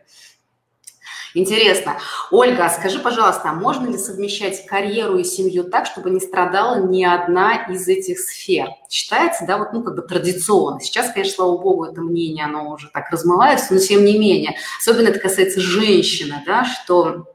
Интересно. 1.37 1.97
Ольга, 2.31 2.65
а 2.65 2.69
скажи, 2.69 2.97
пожалуйста, 2.97 3.49
а 3.49 3.53
можно 3.53 3.87
ли 3.87 3.97
совмещать 3.97 4.65
карьеру 4.65 5.19
и 5.19 5.23
семью 5.23 5.65
так, 5.65 5.85
чтобы 5.85 6.09
не 6.09 6.19
страдала 6.19 6.87
ни 6.87 7.03
одна 7.03 7.67
из 7.69 7.87
этих 7.87 8.19
сфер? 8.19 8.69
Считается, 8.89 9.45
да, 9.45 9.59
вот, 9.59 9.71
ну, 9.71 9.83
как 9.83 9.95
бы 9.95 10.01
традиционно. 10.01 10.79
Сейчас, 10.79 11.11
конечно, 11.11 11.35
слава 11.35 11.57
богу, 11.59 11.85
это 11.85 12.01
мнение, 12.01 12.45
оно 12.45 12.71
уже 12.71 12.89
так 12.89 13.11
размывается, 13.11 13.73
но 13.73 13.79
тем 13.79 14.03
не 14.03 14.17
менее. 14.17 14.55
Особенно 14.79 15.09
это 15.09 15.19
касается 15.19 15.61
женщины, 15.61 16.41
да, 16.43 16.65
что 16.65 17.27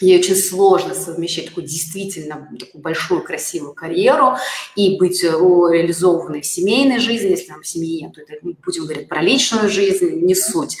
ей 0.00 0.18
очень 0.18 0.34
сложно 0.34 0.92
совмещать 0.92 1.46
такую 1.46 1.66
действительно 1.66 2.48
такую 2.58 2.82
большую 2.82 3.22
красивую 3.22 3.74
карьеру 3.74 4.34
и 4.74 4.98
быть 4.98 5.22
э, 5.22 5.28
реализованной 5.28 6.40
в 6.40 6.46
семейной 6.46 6.98
жизни, 6.98 7.30
если 7.30 7.46
там 7.46 7.62
семьи 7.62 8.02
нет, 8.02 8.14
то 8.14 8.20
это 8.20 8.34
будем 8.42 8.84
говорить 8.84 9.08
про 9.08 9.22
личную 9.22 9.68
жизнь, 9.68 10.10
не 10.22 10.34
суть. 10.34 10.76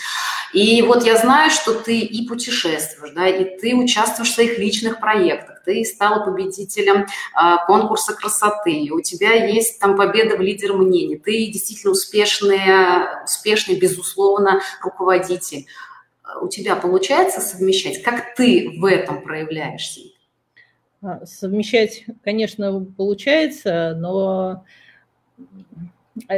И 0.54 0.82
вот 0.82 1.04
я 1.04 1.16
знаю, 1.16 1.50
что 1.50 1.74
ты 1.74 1.98
и 1.98 2.28
путешествуешь, 2.28 3.12
да, 3.12 3.26
и 3.26 3.58
ты 3.58 3.74
участвуешь 3.74 4.30
в 4.30 4.34
своих 4.34 4.56
личных 4.56 5.00
проектах, 5.00 5.62
ты 5.64 5.84
стала 5.84 6.24
победителем 6.24 7.06
а, 7.34 7.66
конкурса 7.66 8.14
красоты, 8.14 8.70
и 8.70 8.90
у 8.92 9.00
тебя 9.00 9.32
есть 9.32 9.80
там 9.80 9.96
победа 9.96 10.36
в 10.36 10.40
лидер 10.40 10.74
мнений, 10.74 11.16
ты 11.16 11.48
действительно 11.48 11.92
успешный, 11.92 13.24
успешный, 13.24 13.74
безусловно, 13.74 14.60
руководитель. 14.80 15.66
У 16.40 16.46
тебя 16.46 16.76
получается 16.76 17.40
совмещать? 17.40 18.02
Как 18.02 18.36
ты 18.36 18.78
в 18.78 18.84
этом 18.84 19.22
проявляешься? 19.22 20.02
А, 21.02 21.26
совмещать, 21.26 22.04
конечно, 22.22 22.86
получается, 22.96 23.94
но 23.98 24.64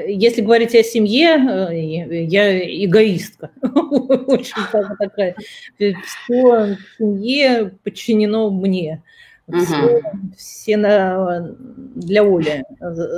если 0.06 0.42
говорить 0.42 0.75
о 0.75 0.83
семье, 0.83 1.37
э, 1.37 2.25
я 2.25 2.85
эгоистка. 2.85 3.50
Очень 3.62 4.54
такая. 4.99 5.37
Все 5.76 6.76
в 6.76 6.78
семье 6.99 7.73
подчинено 7.85 8.50
мне. 8.50 9.02
Все, 9.49 10.02
все 10.37 10.76
на, 10.76 11.54
для 11.95 12.23
Оли 12.23 12.64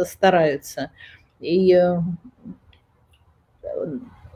стараются. 0.04 0.90
И 1.40 1.72
э, 1.72 2.02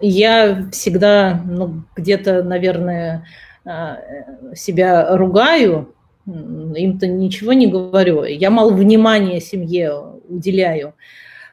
я 0.00 0.68
всегда 0.70 1.42
ну, 1.46 1.82
где-то, 1.96 2.42
наверное, 2.42 3.26
а, 3.64 3.98
себя 4.54 5.16
ругаю, 5.16 5.94
им-то 6.26 7.06
ничего 7.06 7.52
не 7.52 7.66
говорю. 7.66 8.24
Я 8.24 8.50
мало 8.50 8.72
внимания 8.72 9.40
семье 9.40 10.18
уделяю. 10.28 10.94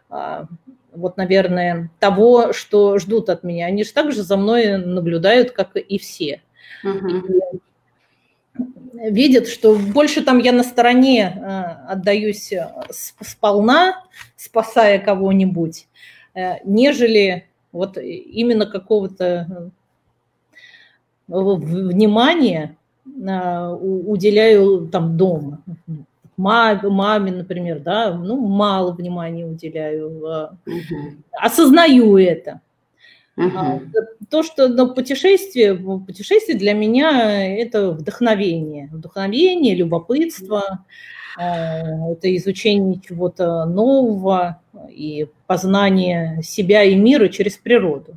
А, 0.09 0.47
вот, 0.93 1.17
наверное, 1.17 1.89
того, 1.99 2.53
что 2.53 2.97
ждут 2.97 3.29
от 3.29 3.43
меня. 3.43 3.67
Они 3.67 3.83
же 3.83 3.93
также 3.93 4.23
за 4.23 4.37
мной 4.37 4.77
наблюдают, 4.77 5.51
как 5.51 5.75
и 5.75 5.97
все. 5.99 6.41
Uh-huh. 6.83 7.21
И 7.53 7.59
видят, 9.09 9.47
что 9.47 9.75
больше 9.75 10.23
там 10.23 10.39
я 10.39 10.51
на 10.51 10.63
стороне 10.63 11.27
а, 11.27 11.85
отдаюсь 11.89 12.51
сполна, 12.89 14.03
спасая 14.35 14.99
кого-нибудь, 14.99 15.87
э, 16.33 16.55
нежели 16.65 17.45
вот 17.71 17.97
именно 17.97 18.65
какого-то 18.65 19.47
э, 19.47 19.69
внимания 21.27 22.77
а, 23.27 23.71
уделяю 23.73 24.87
там 24.87 25.17
дома. 25.17 25.63
Маме, 26.39 26.87
маме, 26.87 27.31
например, 27.33 27.79
да, 27.79 28.13
ну, 28.13 28.37
мало 28.37 28.93
внимания 28.93 29.45
уделяю, 29.45 30.07
угу. 30.09 30.51
осознаю 31.33 32.15
это. 32.15 32.61
Угу. 33.35 33.81
То, 34.29 34.43
что 34.43 34.69
на 34.69 34.85
путешествие, 34.85 35.75
путешествие 35.75 36.57
для 36.57 36.71
меня 36.71 37.45
это 37.57 37.91
вдохновение, 37.91 38.87
вдохновение, 38.89 39.75
любопытство, 39.75 40.85
а, 41.37 42.11
это 42.11 42.33
изучение 42.37 43.01
чего-то 43.05 43.65
нового 43.65 44.61
и 44.89 45.27
познание 45.45 46.41
себя 46.41 46.83
и 46.83 46.95
мира 46.95 47.27
через 47.27 47.57
природу. 47.57 48.15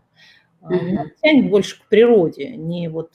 Угу. 0.61 1.11
Тянет 1.21 1.50
больше 1.50 1.81
к 1.81 1.88
природе, 1.88 2.50
не 2.50 2.87
вот 2.87 3.11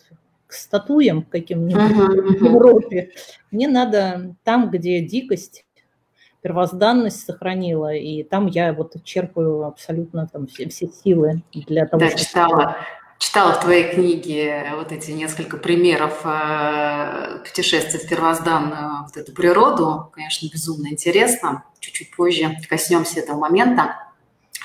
к 0.47 0.53
статуям 0.53 1.23
каким-нибудь 1.23 1.91
uh-huh, 1.91 2.39
в 2.39 2.43
Европе. 2.43 3.11
Мне 3.51 3.67
надо 3.67 4.35
там, 4.43 4.71
где 4.71 5.01
дикость, 5.01 5.65
первозданность 6.41 7.25
сохранила, 7.25 7.93
и 7.93 8.23
там 8.23 8.47
я 8.47 8.73
вот 8.73 8.95
черпаю 9.03 9.65
абсолютно 9.65 10.27
там 10.27 10.47
все, 10.47 10.69
все 10.69 10.87
силы 10.87 11.43
для 11.53 11.85
того, 11.85 11.99
да, 11.99 12.07
чтобы... 12.07 12.23
читала, 12.23 12.77
читала 13.19 13.53
в 13.53 13.61
твоей 13.61 13.93
книге 13.93 14.71
вот 14.75 14.91
эти 14.91 15.11
несколько 15.11 15.57
примеров 15.57 16.21
э, 16.23 17.39
путешествий 17.43 17.99
в 17.99 18.07
первозданную 18.07 19.03
вот 19.03 19.17
эту 19.17 19.33
природу. 19.33 20.09
Конечно, 20.13 20.47
безумно 20.51 20.87
интересно. 20.87 21.65
Чуть-чуть 21.79 22.15
позже 22.15 22.55
коснемся 22.69 23.19
этого 23.19 23.37
момента. 23.37 24.06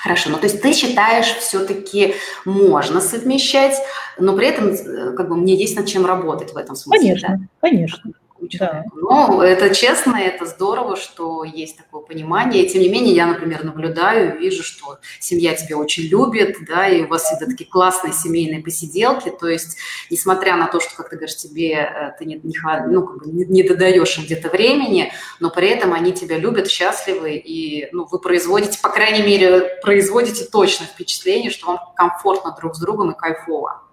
Хорошо, 0.03 0.31
ну 0.31 0.37
то 0.37 0.47
есть 0.47 0.61
ты 0.61 0.73
считаешь, 0.73 1.33
все-таки 1.37 2.15
можно 2.43 2.99
совмещать, 2.99 3.77
но 4.19 4.35
при 4.35 4.47
этом 4.47 4.67
э, 4.67 5.15
как 5.15 5.29
бы 5.29 5.37
мне 5.37 5.55
есть 5.55 5.77
над 5.77 5.87
чем 5.87 6.05
работать 6.05 6.51
в 6.51 6.57
этом 6.57 6.75
смысле. 6.75 6.99
Конечно, 6.99 7.27
да? 7.29 7.47
конечно 7.61 8.11
человеку. 8.47 8.89
Да. 8.95 9.27
Ну, 9.27 9.41
это 9.41 9.73
честно, 9.73 10.17
это 10.17 10.45
здорово, 10.45 10.95
что 10.95 11.43
есть 11.43 11.77
такое 11.77 12.01
понимание. 12.01 12.63
И, 12.63 12.69
тем 12.69 12.81
не 12.81 12.89
менее, 12.89 13.15
я, 13.15 13.25
например, 13.25 13.63
наблюдаю, 13.63 14.39
вижу, 14.39 14.63
что 14.63 14.97
семья 15.19 15.53
тебя 15.55 15.77
очень 15.77 16.03
любит, 16.03 16.57
да, 16.67 16.87
и 16.87 17.03
у 17.03 17.07
вас 17.07 17.23
всегда 17.23 17.45
такие 17.45 17.69
классные 17.69 18.13
семейные 18.13 18.61
посиделки. 18.61 19.29
То 19.29 19.47
есть, 19.47 19.77
несмотря 20.09 20.55
на 20.55 20.67
то, 20.67 20.79
что, 20.79 20.95
как 20.95 21.09
ты 21.09 21.15
говоришь, 21.15 21.37
тебе 21.37 21.73
э, 21.73 22.11
ты 22.17 22.25
не, 22.25 22.35
не, 22.35 22.57
ну, 22.87 23.05
как 23.05 23.17
бы 23.19 23.31
не, 23.31 23.45
не 23.45 23.63
додаешь 23.63 24.17
им 24.17 24.25
где-то 24.25 24.49
времени, 24.49 25.11
но 25.39 25.49
при 25.49 25.69
этом 25.69 25.93
они 25.93 26.13
тебя 26.13 26.37
любят, 26.37 26.69
счастливы, 26.69 27.35
и 27.35 27.89
ну, 27.91 28.07
вы 28.09 28.19
производите, 28.19 28.79
по 28.81 28.89
крайней 28.89 29.23
мере, 29.23 29.79
производите 29.81 30.45
точно 30.45 30.85
впечатление, 30.85 31.51
что 31.51 31.67
вам 31.67 31.79
комфортно 31.95 32.55
друг 32.59 32.75
с 32.75 32.79
другом 32.79 33.11
и 33.11 33.17
кайфово. 33.17 33.83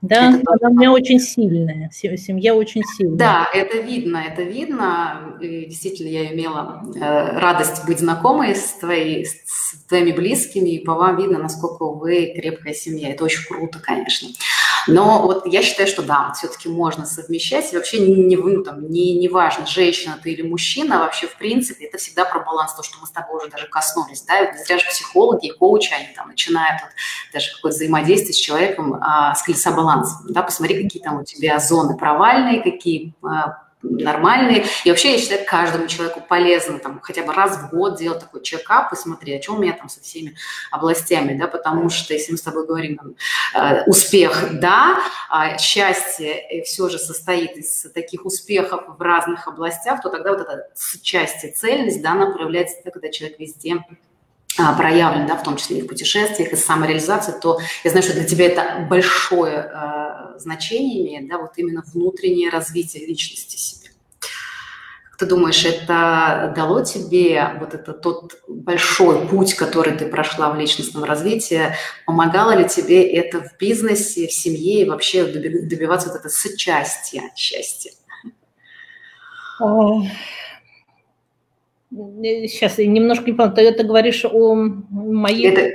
Да, 0.00 0.30
это 0.30 0.52
она 0.60 0.70
у 0.70 0.74
меня 0.74 0.92
очень 0.92 1.18
сильная, 1.18 1.90
семья 1.90 2.54
очень 2.54 2.82
сильная. 2.96 3.16
Да, 3.16 3.48
это 3.52 3.78
видно, 3.78 4.18
это 4.18 4.42
видно. 4.42 5.36
И 5.40 5.66
действительно, 5.66 6.08
я 6.08 6.32
имела 6.32 6.84
э, 6.94 7.38
радость 7.38 7.84
быть 7.84 7.98
знакомой 7.98 8.54
с, 8.54 8.74
твоей, 8.74 9.26
с 9.26 9.84
твоими 9.88 10.12
близкими, 10.12 10.70
и 10.70 10.84
по 10.84 10.94
вам 10.94 11.16
видно, 11.16 11.38
насколько 11.38 11.84
вы 11.84 12.32
крепкая 12.36 12.74
семья. 12.74 13.10
Это 13.10 13.24
очень 13.24 13.44
круто, 13.48 13.80
конечно. 13.80 14.28
Но 14.86 15.22
вот 15.22 15.46
я 15.46 15.62
считаю, 15.62 15.88
что 15.88 16.02
да, 16.02 16.32
все-таки 16.32 16.68
можно 16.68 17.04
совмещать. 17.06 17.72
И 17.72 17.76
вообще 17.76 17.98
не, 18.00 18.36
ну, 18.36 18.62
там, 18.62 18.88
не, 18.88 19.18
не 19.18 19.28
важно, 19.28 19.66
женщина 19.66 20.18
ты 20.22 20.32
или 20.32 20.42
мужчина, 20.42 20.96
а 20.96 20.98
вообще 21.00 21.26
в 21.26 21.36
принципе 21.36 21.86
это 21.86 21.98
всегда 21.98 22.24
про 22.24 22.40
баланс, 22.40 22.74
то, 22.74 22.82
что 22.82 22.98
мы 23.00 23.06
с 23.06 23.10
тобой 23.10 23.38
уже 23.38 23.48
даже 23.48 23.66
коснулись. 23.66 24.22
Да? 24.22 24.40
Не 24.40 24.64
зря 24.64 24.78
же 24.78 24.86
психологи 24.86 25.48
и 25.48 25.50
коучи, 25.50 25.92
они 25.92 26.08
там 26.14 26.28
начинают 26.28 26.82
вот, 26.82 26.90
даже 27.32 27.54
какое-то 27.54 27.76
взаимодействие 27.76 28.34
с 28.34 28.38
человеком 28.38 28.94
а, 29.00 29.34
с 29.34 29.42
колеса 29.42 29.72
баланса. 29.72 30.16
Да? 30.28 30.42
Посмотри, 30.42 30.82
какие 30.82 31.02
там 31.02 31.20
у 31.20 31.24
тебя 31.24 31.58
зоны 31.58 31.96
провальные, 31.96 32.62
какие 32.62 33.14
а, 33.22 33.67
нормальные. 33.82 34.66
И 34.84 34.90
вообще, 34.90 35.12
я 35.12 35.18
считаю, 35.18 35.44
каждому 35.46 35.86
человеку 35.86 36.20
полезно 36.20 36.78
там 36.78 37.00
хотя 37.02 37.22
бы 37.22 37.32
раз 37.32 37.56
в 37.58 37.70
год 37.70 37.98
делать 37.98 38.20
такой 38.20 38.42
чекап, 38.42 38.90
посмотреть, 38.90 39.40
о 39.40 39.42
чем 39.42 39.56
у 39.56 39.58
меня 39.58 39.72
там 39.72 39.88
со 39.88 40.00
всеми 40.00 40.34
областями, 40.70 41.38
да, 41.38 41.46
потому 41.46 41.88
что, 41.90 42.14
если 42.14 42.32
мы 42.32 42.38
с 42.38 42.42
тобой 42.42 42.66
говорим, 42.66 42.96
там, 42.96 43.14
э, 43.54 43.84
успех, 43.84 44.60
да, 44.60 44.98
а 45.28 45.58
счастье 45.58 46.62
все 46.64 46.88
же 46.88 46.98
состоит 46.98 47.56
из 47.56 47.86
таких 47.94 48.24
успехов 48.26 48.84
в 48.86 49.00
разных 49.00 49.46
областях, 49.46 50.02
то 50.02 50.10
тогда 50.10 50.32
вот 50.32 50.40
эта 50.40 50.68
счастье, 51.02 51.52
цельность, 51.52 52.02
да, 52.02 52.12
она 52.12 52.32
проявляется, 52.32 52.76
когда 52.90 53.08
человек 53.10 53.38
везде 53.38 53.76
а, 53.76 53.84
проявлен, 54.76 55.26
да, 55.26 55.36
в 55.36 55.42
том 55.42 55.56
числе 55.56 55.78
и 55.78 55.82
в 55.82 55.86
путешествиях, 55.86 56.52
и 56.52 56.56
самореализации, 56.56 57.32
то 57.40 57.58
я 57.84 57.90
знаю, 57.90 58.04
что 58.04 58.14
для 58.14 58.24
тебя 58.24 58.46
это 58.46 58.86
большое 58.88 59.70
э, 59.72 60.38
значение 60.38 61.02
имеет, 61.02 61.28
да, 61.28 61.38
вот 61.38 61.52
именно 61.56 61.82
внутреннее 61.92 62.50
развитие 62.50 63.06
личности 63.06 63.56
себя. 63.56 63.90
Как 65.10 65.18
ты 65.18 65.26
думаешь, 65.26 65.64
это 65.64 66.52
дало 66.54 66.84
тебе 66.84 67.56
вот 67.58 67.74
это 67.74 67.92
тот 67.92 68.40
большой 68.48 69.26
путь, 69.26 69.54
который 69.54 69.96
ты 69.96 70.06
прошла 70.06 70.50
в 70.50 70.58
личностном 70.58 71.04
развитии, 71.04 71.74
помогало 72.06 72.56
ли 72.56 72.68
тебе 72.68 73.02
это 73.02 73.40
в 73.40 73.56
бизнесе, 73.58 74.26
в 74.26 74.32
семье 74.32 74.82
и 74.82 74.88
вообще 74.88 75.24
добиваться 75.24 76.08
вот 76.08 76.18
это 76.18 76.28
сочастия 76.28 77.30
счастья? 77.36 77.92
Сейчас 81.90 82.78
я 82.78 82.86
немножко 82.86 83.24
не 83.30 83.32
помню, 83.32 83.54
ты, 83.54 83.72
ты 83.72 83.82
говоришь 83.82 84.24
о 84.26 84.54
моей 84.54 85.48
это, 85.48 85.74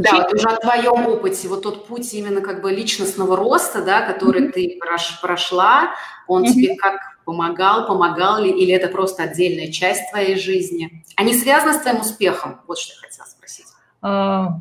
Да, 0.00 0.22
вот 0.22 0.34
уже 0.34 0.48
о 0.48 0.56
твоем 0.56 1.06
опыте, 1.06 1.46
вот 1.46 1.62
тот 1.62 1.86
путь 1.86 2.12
именно 2.12 2.40
как 2.40 2.60
бы 2.60 2.72
личностного 2.72 3.36
роста, 3.36 3.84
да, 3.84 4.02
который 4.02 4.48
mm-hmm. 4.48 4.52
ты 4.52 4.80
прошла, 5.22 5.94
он 6.26 6.42
mm-hmm. 6.42 6.52
тебе 6.52 6.74
как 6.74 7.20
помогал, 7.24 7.86
помогал 7.86 8.42
ли, 8.42 8.50
или 8.50 8.72
это 8.72 8.88
просто 8.88 9.22
отдельная 9.22 9.70
часть 9.70 10.10
твоей 10.10 10.36
жизни? 10.36 11.04
Они 11.14 11.32
связаны 11.32 11.74
с 11.74 11.82
твоим 11.82 12.00
успехом? 12.00 12.60
Вот 12.66 12.78
что 12.78 12.94
я 12.94 13.08
хотела 13.08 13.26
спросить. 13.26 13.66
А, 14.02 14.60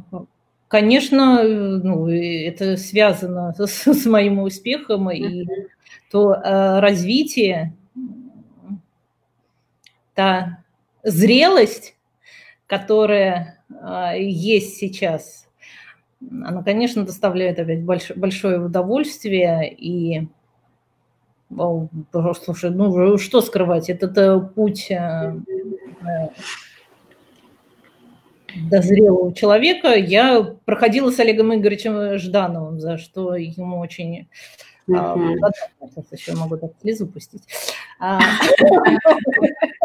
конечно, 0.68 1.42
ну, 1.42 2.08
это 2.08 2.78
связано 2.78 3.56
с, 3.58 3.88
с 3.88 4.06
моим 4.06 4.40
успехом, 4.40 5.10
mm-hmm. 5.10 5.16
и 5.16 5.48
то 6.12 6.34
а, 6.34 6.82
развитие, 6.82 7.74
да, 10.16 10.63
зрелость, 11.04 11.96
которая 12.68 13.64
а, 13.82 14.16
есть 14.16 14.78
сейчас, 14.78 15.48
она, 16.30 16.64
конечно, 16.64 17.06
доставляет 17.06 17.60
опять 17.60 17.84
больш, 17.84 18.12
большое 18.16 18.60
удовольствие 18.60 19.74
и 19.74 20.28
слушай, 22.44 22.72
ну 22.72 23.18
что 23.18 23.42
скрывать, 23.42 23.90
этот 23.90 24.18
э, 24.18 24.40
путь 24.40 24.90
э, 24.90 25.36
э, 26.02 26.30
до 28.70 28.82
зрелого 28.82 29.34
человека 29.36 29.90
я 29.90 30.42
проходила 30.66 31.12
с 31.12 31.20
Олегом 31.20 31.54
Игоревичем 31.54 32.18
Ждановым, 32.18 32.80
за 32.80 32.98
что 32.98 33.36
ему 33.36 33.80
очень 33.80 34.28
mm-hmm. 34.88 35.36
сейчас 35.90 36.12
еще 36.12 36.36
могу 36.36 36.58
так 36.58 36.72
слезу 36.82 37.08
пустить. 37.08 37.44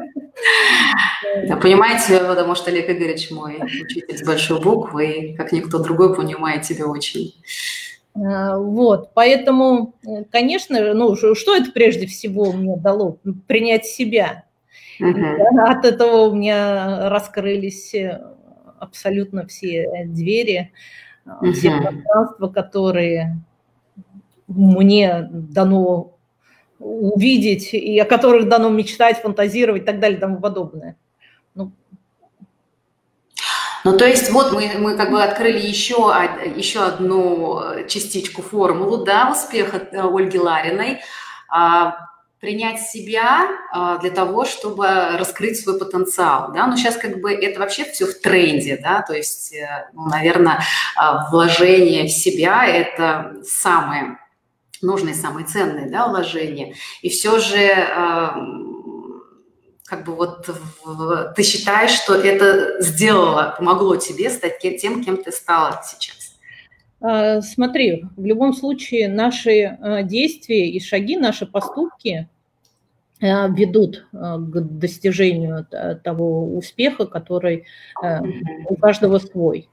Да, 1.46 1.56
понимаете, 1.56 2.18
потому 2.20 2.54
что 2.54 2.70
Олег 2.70 2.88
Игоревич 2.90 3.30
мой 3.30 3.58
учитель 3.62 4.16
с 4.16 4.24
большой 4.24 4.60
буквы, 4.60 5.06
и 5.06 5.36
как 5.36 5.52
никто 5.52 5.78
другой 5.78 6.14
понимает 6.14 6.62
тебя 6.62 6.86
очень. 6.86 7.34
А, 8.14 8.58
вот, 8.58 9.10
поэтому, 9.14 9.94
э, 10.06 10.24
конечно, 10.30 10.94
ну, 10.94 11.16
что 11.16 11.56
это 11.56 11.70
прежде 11.72 12.06
всего 12.06 12.52
мне 12.52 12.76
дало? 12.76 13.18
Принять 13.46 13.86
себя. 13.86 14.44
Угу. 15.00 15.60
От 15.60 15.84
этого 15.84 16.28
у 16.28 16.34
меня 16.34 17.08
раскрылись 17.08 17.94
э, 17.94 18.20
абсолютно 18.78 19.46
все 19.46 20.06
двери, 20.06 20.72
угу. 21.24 21.52
все 21.52 21.80
пространства, 21.80 22.48
которые 22.48 23.36
мне 24.48 25.28
дано 25.30 26.17
увидеть, 26.78 27.74
и 27.74 27.98
о 27.98 28.04
которых 28.04 28.48
дано 28.48 28.68
мечтать, 28.70 29.20
фантазировать 29.20 29.82
и 29.82 29.84
так 29.84 30.00
далее 30.00 30.18
и 30.18 30.20
тому 30.20 30.40
подобное. 30.40 30.96
Ну, 31.54 31.72
Ну, 33.84 33.96
то 33.96 34.06
есть 34.06 34.30
вот 34.30 34.52
мы, 34.52 34.70
мы 34.78 34.96
как 34.96 35.10
бы 35.10 35.22
открыли 35.22 35.58
еще, 35.58 36.12
еще 36.56 36.80
одну 36.80 37.86
частичку 37.88 38.42
формулу, 38.42 39.04
да, 39.04 39.30
успеха 39.30 39.78
э, 39.90 40.00
Ольги 40.00 40.38
Лариной. 40.38 41.00
А, 41.50 42.08
принять 42.40 42.80
себя 42.80 43.48
а, 43.72 43.98
для 43.98 44.10
того, 44.10 44.44
чтобы 44.44 44.86
раскрыть 45.18 45.60
свой 45.60 45.78
потенциал, 45.78 46.52
да, 46.52 46.66
но 46.66 46.76
сейчас 46.76 46.96
как 46.96 47.20
бы 47.20 47.32
это 47.32 47.58
вообще 47.58 47.84
все 47.84 48.06
в 48.06 48.20
тренде, 48.20 48.76
да, 48.76 49.02
то 49.02 49.14
есть, 49.14 49.52
э, 49.52 49.88
ну, 49.92 50.06
наверное, 50.06 50.62
а, 50.94 51.28
вложение 51.30 52.06
в 52.06 52.10
себя– 52.10 52.64
это 52.66 53.36
самое 53.44 54.18
нужное, 54.82 55.14
самое 55.14 55.46
ценное, 55.46 55.88
да, 55.88 56.08
вложение, 56.08 56.74
и 57.02 57.08
все 57.08 57.38
же 57.38 57.58
как 59.84 60.04
бы 60.04 60.14
вот 60.14 60.48
ты 61.34 61.42
считаешь, 61.42 61.92
что 61.92 62.14
это 62.14 62.82
сделало, 62.82 63.54
помогло 63.56 63.96
тебе 63.96 64.28
стать 64.28 64.58
тем, 64.60 65.02
кем 65.02 65.16
ты 65.22 65.32
стала 65.32 65.80
сейчас? 65.82 66.18
А, 67.00 67.40
смотри, 67.40 68.04
в 68.16 68.24
любом 68.24 68.52
случае 68.54 69.08
наши 69.08 69.62
а, 69.62 70.02
действия 70.02 70.68
и 70.68 70.80
шаги, 70.80 71.16
наши 71.16 71.46
поступки 71.46 72.28
а, 73.20 73.48
ведут 73.48 74.06
к 74.12 74.60
достижению 74.60 75.66
того 76.02 76.56
успеха, 76.56 77.06
который 77.06 77.66
у 78.68 78.76
каждого 78.76 79.18
свой. 79.18 79.68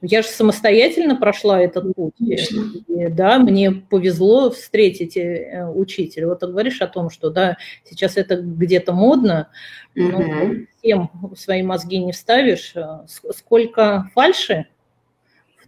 Я 0.00 0.22
же 0.22 0.28
самостоятельно 0.28 1.16
прошла 1.16 1.60
этот 1.60 1.94
путь. 1.94 2.14
И, 2.18 3.08
да, 3.08 3.38
мне 3.38 3.72
повезло 3.72 4.50
встретить 4.50 5.16
э, 5.16 5.68
учителя. 5.74 6.28
Вот 6.28 6.40
ты 6.40 6.46
говоришь 6.46 6.80
о 6.80 6.86
том, 6.86 7.10
что 7.10 7.30
да, 7.30 7.56
сейчас 7.84 8.16
это 8.16 8.36
где-то 8.36 8.92
модно, 8.92 9.48
но 9.96 10.22
всем 10.78 11.10
свои 11.36 11.62
мозги 11.62 11.98
не 11.98 12.12
вставишь. 12.12 12.74
Сколько 13.06 14.08
фальши 14.14 14.66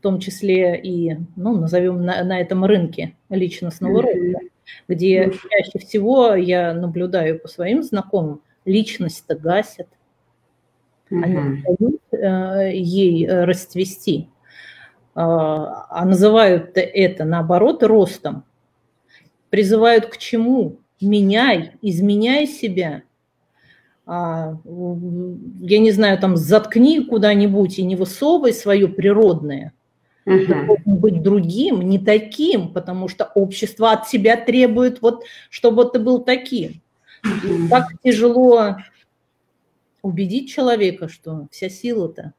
в 0.01 0.03
том 0.03 0.19
числе 0.19 0.81
и, 0.81 1.15
ну, 1.37 1.61
назовем 1.61 2.03
на, 2.03 2.25
на 2.25 2.41
этом 2.41 2.65
рынке 2.65 3.17
личностного 3.29 4.01
роста, 4.01 4.39
где 4.89 5.31
чаще 5.51 5.79
всего 5.79 6.35
я 6.35 6.73
наблюдаю 6.73 7.39
по 7.39 7.49
своим 7.49 7.83
знакомым, 7.83 8.41
личность-то 8.65 9.35
гасят, 9.35 9.89
они 11.11 11.35
не 11.35 11.63
дают 11.63 12.01
э, 12.13 12.71
ей 12.75 13.29
расцвести, 13.29 14.29
а, 15.15 15.87
а 15.91 16.05
называют 16.05 16.73
это, 16.75 17.25
наоборот, 17.25 17.83
ростом. 17.83 18.45
Призывают 19.51 20.07
к 20.07 20.17
чему? 20.17 20.77
Меняй, 21.01 21.73
изменяй 21.83 22.47
себя. 22.47 23.03
А, 24.07 24.57
я 25.61 25.79
не 25.79 25.91
знаю, 25.91 26.19
там 26.19 26.37
заткни 26.37 27.05
куда-нибудь 27.05 27.79
и 27.79 27.83
не 27.83 27.97
высовывай 27.97 28.53
свое 28.53 28.89
природное– 28.89 29.73
Угу. 30.27 30.39
Ты 30.47 30.55
должен 30.67 30.97
быть 30.97 31.23
другим, 31.23 31.83
не 31.83 31.99
таким, 31.99 32.69
потому 32.69 33.09
что 33.09 33.31
общество 33.35 33.93
от 33.93 34.09
тебя 34.09 34.37
требует, 34.37 35.01
вот, 35.03 35.25
чтобы 35.49 35.85
ты 35.87 35.99
был 35.99 36.21
таким. 36.21 36.81
И 37.25 37.69
так 37.69 37.89
тяжело 38.03 38.77
убедить 40.03 40.51
человека, 40.51 41.09
что 41.09 41.49
вся 41.51 41.69
сила-то 41.69 42.33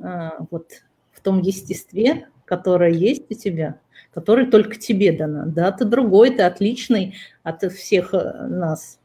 а, 0.00 0.36
вот 0.50 0.70
в 1.12 1.20
том 1.20 1.40
естестве, 1.40 2.28
которое 2.44 2.90
есть 2.90 3.30
у 3.30 3.34
тебя, 3.34 3.78
которое 4.12 4.50
только 4.50 4.76
тебе 4.76 5.12
дано. 5.12 5.44
Да, 5.46 5.72
ты 5.72 5.84
другой, 5.84 6.30
ты 6.30 6.42
отличный 6.42 7.16
от 7.42 7.62
всех 7.72 8.12
э, 8.14 8.46
нас. 8.46 8.98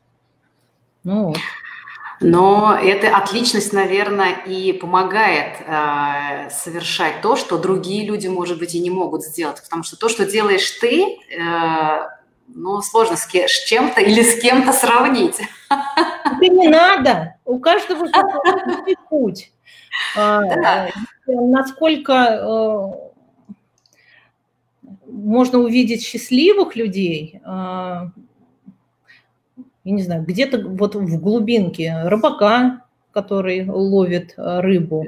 Ну 1.03 1.27
вот. 1.27 1.37
Но 2.19 2.77
эта 2.81 3.15
отличность, 3.15 3.73
наверное, 3.73 4.33
и 4.45 4.73
помогает 4.73 5.61
э, 5.61 6.49
совершать 6.49 7.21
то, 7.21 7.35
что 7.35 7.59
другие 7.59 8.07
люди, 8.07 8.27
может 8.27 8.57
быть, 8.57 8.73
и 8.73 8.79
не 8.79 8.89
могут 8.89 9.23
сделать. 9.23 9.61
Потому 9.61 9.83
что 9.83 9.97
то, 9.97 10.09
что 10.09 10.25
делаешь 10.25 10.69
ты, 10.81 11.03
э, 11.03 12.09
ну, 12.47 12.81
сложно 12.81 13.17
с, 13.17 13.27
с 13.27 13.65
чем-то 13.65 14.01
или 14.01 14.23
с 14.23 14.41
кем-то 14.41 14.73
сравнить. 14.73 15.39
Это 16.41 16.53
не 16.53 16.67
надо. 16.67 17.35
У 17.45 17.59
каждого 17.59 18.07
свой 18.07 18.95
путь. 19.09 19.51
А, 20.15 20.41
да. 20.43 20.89
Насколько 21.27 22.13
э, 22.13 22.91
можно 25.07 25.59
увидеть 25.59 26.03
счастливых 26.03 26.75
людей, 26.75 27.41
э, 27.43 27.47
я 27.47 28.11
не 29.83 30.03
знаю, 30.03 30.23
где-то 30.23 30.67
вот 30.67 30.95
в 30.95 31.19
глубинке 31.19 32.03
рыбака, 32.03 32.83
который 33.11 33.65
ловит 33.67 34.33
э, 34.37 34.59
рыбу, 34.59 35.05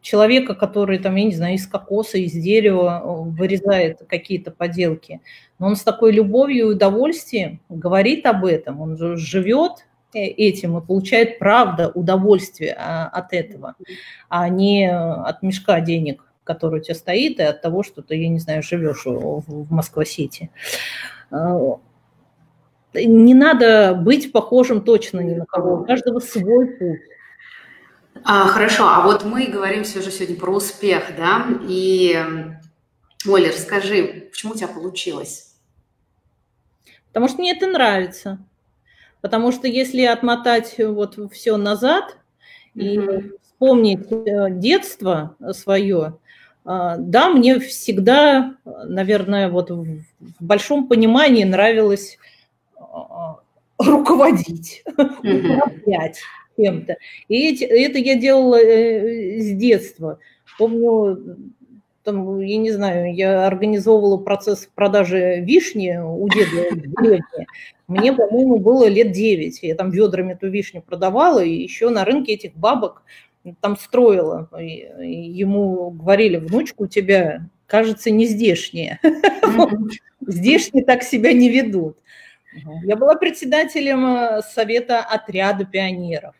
человека, 0.00 0.54
который 0.54 0.98
там, 0.98 1.16
я 1.16 1.24
не 1.24 1.34
знаю, 1.34 1.54
из 1.54 1.66
кокоса, 1.66 2.18
из 2.18 2.32
дерева 2.32 3.00
э, 3.02 3.30
вырезает 3.30 4.02
какие-то 4.08 4.50
поделки. 4.50 5.20
Но 5.58 5.68
он 5.68 5.76
с 5.76 5.82
такой 5.82 6.12
любовью 6.12 6.68
и 6.68 6.74
удовольствием 6.74 7.60
говорит 7.68 8.26
об 8.26 8.44
этом, 8.44 8.80
он 8.80 8.96
же 8.96 9.16
живет 9.16 9.86
э, 10.14 10.24
этим 10.24 10.78
и 10.78 10.86
получает 10.86 11.38
правда 11.38 11.88
удовольствие 11.88 12.76
а, 12.78 13.08
от 13.08 13.32
этого, 13.32 13.74
а 14.28 14.48
не 14.48 14.90
от 14.90 15.42
мешка 15.42 15.80
денег, 15.80 16.24
который 16.44 16.80
у 16.80 16.82
тебя 16.82 16.94
стоит, 16.94 17.38
и 17.38 17.42
от 17.42 17.62
того, 17.62 17.82
что 17.82 18.02
ты, 18.02 18.16
я 18.16 18.28
не 18.28 18.38
знаю, 18.38 18.62
живешь 18.62 19.04
в 19.04 19.72
Москва-Сити 19.72 20.50
не 22.94 23.34
надо 23.34 23.94
быть 23.94 24.32
похожим 24.32 24.82
точно 24.82 25.20
ни 25.20 25.34
на 25.34 25.46
кого, 25.46 25.80
у 25.80 25.84
каждого 25.84 26.18
свой 26.18 26.66
путь. 26.66 27.00
А, 28.24 28.46
хорошо, 28.46 28.88
а 28.88 29.02
вот 29.02 29.24
мы 29.24 29.46
говорим 29.46 29.84
все 29.84 30.02
же 30.02 30.10
сегодня 30.10 30.36
про 30.36 30.52
успех, 30.52 31.12
да, 31.16 31.46
и, 31.68 32.22
Оля, 33.26 33.48
расскажи, 33.48 34.28
почему 34.30 34.52
у 34.52 34.56
тебя 34.56 34.68
получилось? 34.68 35.54
Потому 37.08 37.28
что 37.28 37.38
мне 37.38 37.52
это 37.52 37.66
нравится. 37.66 38.38
Потому 39.20 39.52
что 39.52 39.66
если 39.68 40.02
отмотать 40.02 40.76
вот 40.78 41.18
все 41.32 41.56
назад 41.56 42.16
и 42.74 42.96
mm 42.96 43.36
вспомнить 43.60 44.10
э, 44.10 44.46
детство 44.52 45.36
свое, 45.52 46.16
а, 46.64 46.96
да, 46.96 47.28
мне 47.28 47.58
всегда, 47.58 48.54
наверное, 48.64 49.50
вот 49.50 49.70
в 49.70 50.02
большом 50.40 50.88
понимании 50.88 51.44
нравилось 51.44 52.16
руководить, 53.78 54.82
управлять 54.96 56.20
кем-то. 56.60 56.96
И 57.28 57.48
эти, 57.48 57.64
это 57.64 57.98
я 57.98 58.16
делала 58.16 58.60
э, 58.60 59.40
с 59.40 59.50
детства. 59.56 60.18
Помню, 60.58 61.36
там, 62.02 62.40
я 62.40 62.56
не 62.56 62.70
знаю, 62.70 63.14
я 63.14 63.46
организовывала 63.46 64.16
процесс 64.16 64.68
продажи 64.74 65.40
вишни 65.40 65.98
у 65.98 66.28
деда 66.28 66.74
в 66.74 67.02
деревне. 67.02 67.46
Мне, 67.88 68.12
по-моему, 68.12 68.58
было 68.58 68.86
лет 68.86 69.12
9. 69.12 69.62
Я 69.62 69.74
там 69.74 69.90
ведрами 69.90 70.32
эту 70.32 70.48
вишню 70.48 70.82
продавала, 70.82 71.42
и 71.42 71.50
еще 71.52 71.90
на 71.90 72.04
рынке 72.04 72.34
этих 72.34 72.54
бабок 72.54 73.02
там 73.60 73.76
строила. 73.76 74.48
ему 74.58 75.90
говорили, 75.90 76.36
внучка 76.36 76.82
у 76.82 76.86
тебя, 76.86 77.48
кажется, 77.66 78.10
не 78.10 78.26
здешняя. 78.26 79.00
Здешние 80.26 80.84
так 80.84 81.02
себя 81.02 81.32
не 81.32 81.48
ведут. 81.48 81.96
Я 82.84 82.96
была 82.96 83.14
председателем 83.14 84.04
э, 84.06 84.42
совета 84.42 85.00
отряда 85.00 85.64
пионеров. 85.64 86.34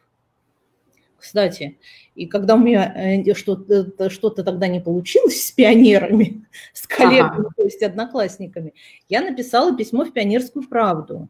Кстати, 1.20 1.78
и 2.14 2.26
когда 2.26 2.54
у 2.54 2.58
меня 2.58 2.92
э, 2.96 3.34
что-то, 3.34 4.10
что-то 4.10 4.42
тогда 4.42 4.66
не 4.66 4.80
получилось 4.80 5.46
с 5.46 5.52
пионерами, 5.52 6.44
с 6.72 6.86
коллегами, 6.86 7.46
ага. 7.46 7.50
то 7.56 7.62
есть 7.62 7.82
одноклассниками, 7.82 8.74
я 9.08 9.20
написала 9.20 9.76
письмо 9.76 10.04
в 10.04 10.12
«Пионерскую 10.12 10.66
правду» 10.66 11.28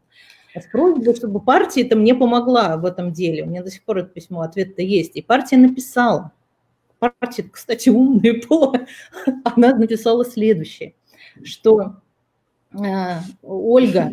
с 0.55 0.65
просьбой, 0.65 1.15
чтобы 1.15 1.39
партия 1.39 1.83
это 1.83 1.95
мне 1.95 2.15
помогла 2.15 2.77
в 2.77 2.85
этом 2.85 3.13
деле. 3.13 3.43
У 3.43 3.47
меня 3.47 3.63
до 3.63 3.69
сих 3.69 3.83
пор 3.83 3.99
это 3.99 4.09
письмо, 4.09 4.41
ответ-то 4.41 4.81
есть. 4.81 5.15
И 5.15 5.21
партия 5.21 5.57
написала. 5.57 6.31
Партия, 6.99 7.43
кстати, 7.49 7.89
умная 7.89 8.41
была. 8.49 8.73
Она 9.43 9.75
написала 9.75 10.25
следующее, 10.25 10.93
что 11.43 11.95
э, 12.73 13.19
Ольга, 13.43 14.11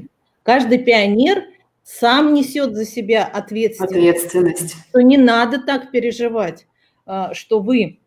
Каждый 0.48 0.78
пионер 0.78 1.44
сам 1.88 2.34
несет 2.34 2.76
за 2.76 2.84
себя 2.84 3.24
ответственность. 3.24 3.92
Ответственность. 3.92 4.76
Что 4.90 5.00
не 5.00 5.16
надо 5.16 5.58
так 5.58 5.90
переживать, 5.90 6.66
а, 7.06 7.32
что 7.32 7.60
вы 7.60 7.98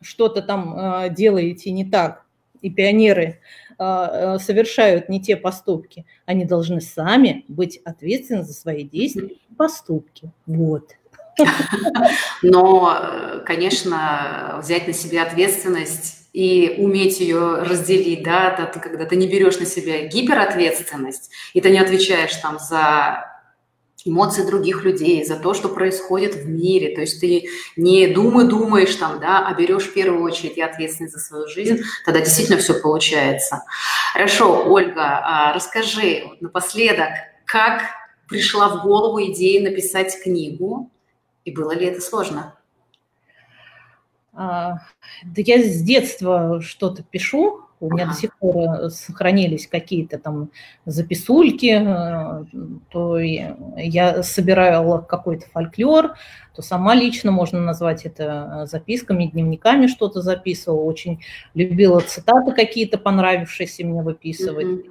что-то 0.00 0.42
там 0.42 0.74
а, 0.76 1.08
делаете 1.08 1.70
не 1.70 1.84
так, 1.84 2.26
и 2.62 2.68
пионеры 2.68 3.38
а, 3.78 4.40
совершают 4.40 5.08
не 5.08 5.20
те 5.20 5.36
поступки. 5.36 6.04
Они 6.26 6.44
должны 6.44 6.80
сами 6.80 7.44
быть 7.46 7.76
ответственны 7.84 8.42
за 8.42 8.54
свои 8.54 8.82
действия 8.82 9.28
и 9.28 9.54
поступки. 9.56 10.32
Вот. 10.46 10.90
Но, 12.42 13.42
конечно, 13.46 14.58
взять 14.60 14.88
на 14.88 14.92
себя 14.92 15.22
ответственность 15.22 16.21
и 16.32 16.76
уметь 16.78 17.20
ее 17.20 17.62
разделить, 17.62 18.22
да, 18.22 18.50
ты, 18.72 18.80
когда 18.80 19.04
ты 19.04 19.16
не 19.16 19.26
берешь 19.26 19.58
на 19.58 19.66
себя 19.66 20.06
гиперответственность, 20.06 21.30
и 21.52 21.60
ты 21.60 21.70
не 21.70 21.78
отвечаешь 21.78 22.34
там 22.36 22.58
за 22.58 23.32
эмоции 24.04 24.44
других 24.44 24.82
людей, 24.84 25.24
за 25.24 25.36
то, 25.36 25.54
что 25.54 25.68
происходит 25.68 26.34
в 26.34 26.48
мире. 26.48 26.94
То 26.94 27.02
есть 27.02 27.20
ты 27.20 27.48
не 27.76 28.08
думай, 28.08 28.46
думаешь 28.46 28.94
там, 28.96 29.20
да, 29.20 29.46
а 29.46 29.54
берешь 29.54 29.84
в 29.84 29.94
первую 29.94 30.22
очередь 30.22 30.56
и 30.56 30.62
ответственность 30.62 31.14
за 31.14 31.20
свою 31.20 31.46
жизнь, 31.48 31.82
тогда 32.04 32.20
действительно 32.20 32.58
все 32.58 32.74
получается. 32.74 33.62
Хорошо, 34.12 34.64
Ольга, 34.66 35.20
а 35.22 35.52
расскажи 35.52 36.24
напоследок, 36.40 37.10
как 37.44 37.82
пришла 38.28 38.68
в 38.68 38.82
голову 38.82 39.22
идея 39.26 39.62
написать 39.62 40.20
книгу, 40.22 40.90
и 41.44 41.50
было 41.52 41.72
ли 41.72 41.86
это 41.86 42.00
сложно? 42.00 42.58
А, 44.34 44.78
да 45.24 45.42
я 45.44 45.62
с 45.62 45.82
детства 45.82 46.60
что-то 46.62 47.02
пишу, 47.02 47.66
у 47.82 47.92
меня 47.92 48.06
до 48.06 48.14
сих 48.14 48.38
пор 48.38 48.56
э, 48.56 48.90
сохранились 48.90 49.66
какие-то 49.66 50.16
там 50.18 50.50
записульки, 50.86 51.82
э, 51.84 52.44
то 52.90 53.18
я 53.18 54.22
собирала 54.22 55.00
какой-то 55.00 55.46
фольклор, 55.48 56.14
то 56.54 56.62
сама 56.62 56.94
лично 56.94 57.32
можно 57.32 57.60
назвать 57.60 58.06
это 58.06 58.62
э, 58.62 58.66
записками, 58.66 59.26
дневниками 59.26 59.88
что-то 59.88 60.22
записывала, 60.22 60.82
очень 60.82 61.24
любила 61.54 61.98
цитаты 62.00 62.52
какие-то 62.52 62.98
понравившиеся 62.98 63.84
мне 63.84 64.00
выписывать. 64.00 64.86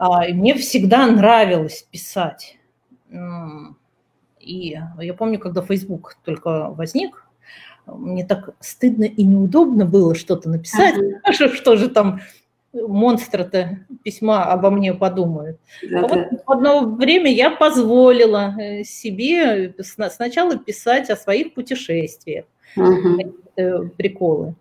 Mm-hmm. 0.00 0.30
И 0.30 0.32
мне 0.32 0.54
всегда 0.54 1.06
нравилось 1.08 1.86
писать. 1.90 2.56
И 4.40 4.78
я 4.98 5.14
помню, 5.14 5.38
когда 5.38 5.60
Facebook 5.60 6.16
только 6.24 6.70
возник, 6.70 7.27
мне 7.96 8.24
так 8.24 8.50
стыдно 8.60 9.04
и 9.04 9.22
неудобно 9.24 9.84
было 9.86 10.14
что-то 10.14 10.48
написать, 10.48 10.94
ага. 10.96 11.32
что, 11.32 11.48
что 11.48 11.76
же 11.76 11.88
там 11.88 12.20
монстра-то 12.72 13.80
письма 14.02 14.44
обо 14.44 14.70
мне 14.70 14.94
подумают. 14.94 15.58
Да, 15.82 16.00
а 16.00 16.08
вот 16.08 16.28
в 16.46 16.50
одно 16.50 16.86
время 16.86 17.32
я 17.32 17.50
позволила 17.50 18.54
э, 18.58 18.84
себе 18.84 19.74
сначала 19.80 20.58
писать 20.58 21.10
о 21.10 21.16
своих 21.16 21.54
путешествиях, 21.54 22.44
ага. 22.76 23.90
приколы. 23.96 24.54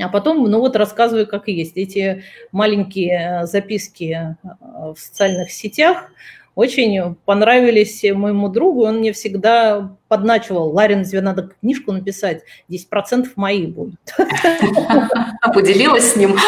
А 0.00 0.08
потом, 0.08 0.50
ну 0.50 0.58
вот 0.58 0.76
рассказываю, 0.76 1.26
как 1.26 1.48
есть. 1.48 1.76
Эти 1.76 2.24
маленькие 2.50 3.42
э, 3.42 3.46
записки 3.46 4.36
э, 4.42 4.48
в 4.60 4.96
социальных 4.98 5.50
сетах, 5.50 6.10
очень 6.54 7.16
понравились 7.24 8.02
моему 8.04 8.48
другу, 8.48 8.84
он 8.84 8.98
мне 8.98 9.12
всегда 9.12 9.96
подначивал, 10.08 10.70
Ларин, 10.70 11.04
тебе 11.04 11.20
надо 11.20 11.50
книжку 11.60 11.92
написать, 11.92 12.42
10% 12.70 13.26
мои 13.36 13.66
будут. 13.66 13.98
А 15.40 15.52
поделилась 15.54 16.12
с 16.12 16.16
ним? 16.16 16.36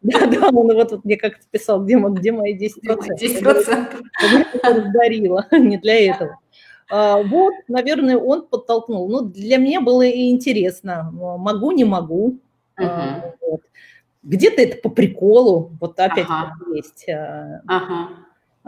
Да, 0.00 0.26
да, 0.26 0.48
он 0.50 0.72
вот, 0.72 0.92
вот 0.92 1.04
мне 1.04 1.16
как-то 1.16 1.44
писал, 1.50 1.82
где, 1.84 1.98
где 1.98 2.30
мои 2.30 2.56
10%? 2.56 2.70
10%. 3.20 4.04
Я 4.62 4.92
дарила, 4.92 5.44
не 5.52 5.76
для 5.76 6.12
этого. 6.12 6.38
А, 6.88 7.20
вот, 7.20 7.52
наверное, 7.66 8.16
он 8.16 8.46
подтолкнул. 8.46 9.08
Ну, 9.08 9.22
для 9.22 9.56
меня 9.56 9.80
было 9.80 10.02
и 10.02 10.30
интересно, 10.30 11.10
могу, 11.12 11.72
не 11.72 11.84
могу. 11.84 12.38
Uh-huh. 12.80 13.32
Вот. 13.40 13.60
Где-то 14.22 14.62
это 14.62 14.76
по 14.80 14.88
приколу, 14.88 15.72
вот 15.80 15.98
опять 15.98 16.26
ага. 16.28 16.54
есть. 16.72 17.06
Ага. 17.66 18.08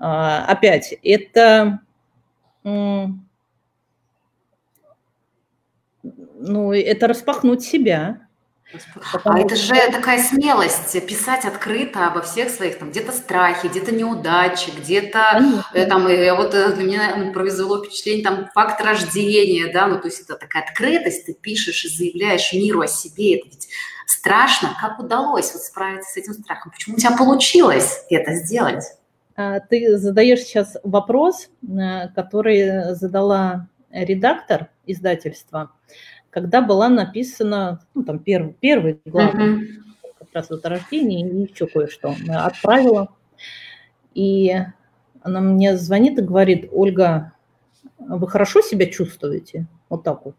А, 0.02 0.46
опять, 0.46 0.94
это, 1.02 1.80
ну, 2.64 3.12
это 6.72 7.06
распахнуть 7.06 7.62
себя. 7.62 8.26
А 9.24 9.38
это 9.38 9.56
же 9.56 9.74
такая 9.90 10.22
смелость 10.22 11.06
писать 11.06 11.44
открыто 11.44 12.06
обо 12.06 12.22
всех 12.22 12.48
своих, 12.50 12.78
там, 12.78 12.90
где-то 12.92 13.12
страхи, 13.12 13.66
где-то 13.66 13.92
неудачи, 13.92 14.70
где-то, 14.70 15.62
э, 15.74 15.86
там, 15.86 16.08
и 16.08 16.30
вот 16.30 16.54
э, 16.54 16.72
для 16.72 16.84
меня 16.84 17.32
произвело 17.34 17.84
впечатление, 17.84 18.24
там, 18.24 18.48
факт 18.54 18.80
рождения, 18.80 19.72
да, 19.72 19.86
ну, 19.88 19.98
то 19.98 20.06
есть 20.06 20.20
это 20.20 20.36
такая 20.36 20.62
открытость, 20.62 21.26
ты 21.26 21.34
пишешь 21.34 21.84
и 21.84 21.88
заявляешь 21.88 22.52
миру 22.52 22.80
о 22.80 22.86
себе, 22.86 23.40
это 23.40 23.48
ведь 23.48 23.68
страшно. 24.06 24.74
Как 24.80 25.00
удалось 25.00 25.52
вот 25.52 25.62
справиться 25.62 26.12
с 26.12 26.16
этим 26.16 26.34
страхом? 26.34 26.70
Почему 26.70 26.94
у 26.94 26.98
тебя 26.98 27.16
получилось 27.16 28.04
это 28.08 28.34
сделать? 28.34 28.84
А, 29.40 29.58
ты 29.60 29.96
задаешь 29.96 30.40
сейчас 30.40 30.76
вопрос, 30.82 31.48
э, 31.62 32.08
который 32.14 32.94
задала 32.94 33.68
редактор 33.90 34.68
издательства, 34.84 35.70
когда 36.28 36.60
была 36.60 36.90
написана, 36.90 37.80
ну, 37.94 38.04
там, 38.04 38.18
перв, 38.18 38.54
первый 38.60 39.00
глава, 39.06 39.32
uh-huh. 39.32 39.66
как 40.18 40.28
раз 40.34 40.50
вот 40.50 40.66
рождение 40.66 41.26
и 41.26 41.50
еще 41.50 41.66
кое-что 41.66 42.14
отправила. 42.28 43.08
И 44.14 44.54
она 45.22 45.40
мне 45.40 45.78
звонит 45.78 46.18
и 46.18 46.22
говорит, 46.22 46.68
Ольга, 46.70 47.32
вы 47.98 48.28
хорошо 48.28 48.60
себя 48.60 48.86
чувствуете? 48.86 49.66
Вот 49.88 50.04
так 50.04 50.22
вот. 50.26 50.36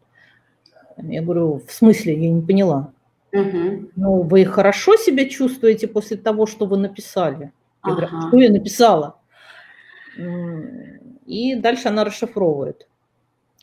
Я 0.98 1.24
говорю, 1.24 1.64
в 1.68 1.72
смысле, 1.72 2.22
я 2.22 2.30
не 2.30 2.42
поняла. 2.44 2.94
Угу. 3.34 3.90
Ну, 3.96 4.22
вы 4.22 4.46
хорошо 4.46 4.96
себя 4.96 5.28
чувствуете 5.28 5.88
после 5.88 6.18
того, 6.18 6.46
что 6.46 6.68
вы 6.68 6.78
написали? 6.78 7.52
Я 7.86 7.94
ага. 7.94 8.28
что 8.28 8.38
я 8.38 8.52
написала? 8.52 9.20
И 11.26 11.56
дальше 11.56 11.88
она 11.88 12.04
расшифровывает. 12.04 12.88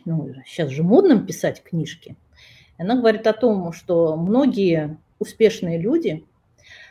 Ну, 0.04 0.32
сейчас 0.46 0.70
же 0.70 0.82
модно 0.82 1.24
писать 1.24 1.62
книжки. 1.62 2.16
Она 2.78 2.96
говорит 2.96 3.26
о 3.26 3.32
том, 3.32 3.72
что 3.72 4.16
многие 4.16 4.98
успешные 5.18 5.78
люди, 5.78 6.24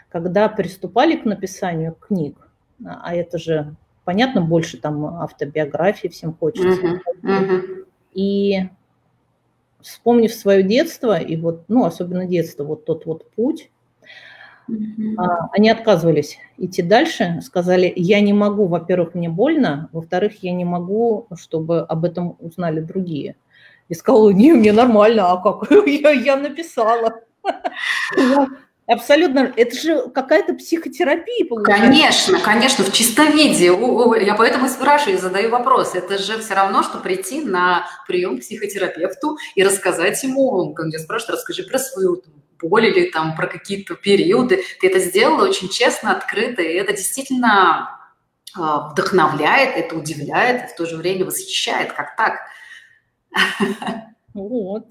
когда 0.10 0.50
приступали 0.50 1.16
к 1.16 1.26
написанию 1.26 1.94
книг, 1.94 2.50
а 2.86 3.16
это 3.16 3.38
же, 3.38 3.76
понятно, 4.04 4.42
больше 4.42 4.78
там 4.78 5.06
автобиографии 5.06 6.10
всем 6.10 6.34
хочется, 6.34 6.82
uh-huh, 6.82 7.00
uh-huh. 7.24 7.86
и 8.13 8.70
вспомнив 9.82 10.34
свое 10.34 10.63
детство, 10.63 11.18
и 11.18 11.36
вот, 11.38 11.63
ну, 11.70 11.86
особенно 11.86 12.26
детство, 12.26 12.63
вот 12.63 12.86
тот 12.86 13.06
вот 13.06 13.32
путь, 13.32 13.72
а, 13.72 13.77
они 15.51 15.69
отказывались 15.69 16.38
идти 16.58 16.82
дальше, 16.82 17.39
сказали, 17.43 17.91
я 17.95 18.19
не 18.19 18.34
могу, 18.34 18.67
во-первых, 18.67 19.15
мне 19.15 19.30
больно, 19.30 19.89
во-вторых, 19.91 20.43
я 20.43 20.51
не 20.51 20.65
могу, 20.65 21.27
чтобы 21.36 21.82
об 21.82 22.06
этом 22.06 22.36
узнали 22.39 22.80
другие. 22.80 23.36
И 23.89 23.93
сказала, 23.93 24.32
не, 24.32 24.51
мне 24.53 24.73
нормально, 24.73 25.32
а 25.32 25.38
как? 25.41 25.71
я, 25.88 26.12
я 26.12 26.36
написала. 26.36 27.21
Абсолютно. 28.88 29.51
Это 29.58 29.75
же 29.75 30.10
какая-то 30.10 30.53
психотерапия 30.53 31.45
получается. 31.45 31.86
Конечно, 31.86 32.39
конечно, 32.39 32.84
в 32.86 32.93
чистовиде. 32.93 33.65
Я 34.25 34.36
поэтому 34.36 34.67
и 34.67 34.69
спрашиваю, 34.69 35.19
задаю 35.19 35.49
вопрос. 35.49 35.93
Это 35.93 36.17
же 36.17 36.39
все 36.39 36.53
равно, 36.53 36.84
что 36.84 36.99
прийти 36.99 37.41
на 37.41 37.86
прием 38.08 38.38
к 38.38 38.41
психотерапевту 38.41 39.38
и 39.56 39.63
рассказать 39.63 40.23
ему, 40.23 40.51
он 40.51 40.73
ко 40.73 40.84
мне 40.84 40.99
спрашивает, 40.99 41.39
расскажи 41.39 41.63
про 41.63 41.80
свою 41.80 42.23
боль 42.62 42.88
или 42.88 43.10
там 43.10 43.36
про 43.36 43.48
какие-то 43.48 43.96
периоды. 43.96 44.63
Ты 44.80 44.88
это 44.88 45.00
сделала 45.00 45.48
очень 45.48 45.70
честно, 45.70 46.12
открыто, 46.12 46.62
и 46.62 46.74
это 46.74 46.93
действительно 46.93 48.00
а, 48.56 48.89
вдохновляет, 48.89 49.76
это 49.76 49.96
удивляет, 49.96 50.63
и 50.63 50.74
в 50.74 50.76
то 50.76 50.86
же 50.86 50.98
время 50.98 51.26
восхищает. 51.26 51.93
Как 51.93 52.15
так? 52.15 52.39
Вот. 54.34 54.86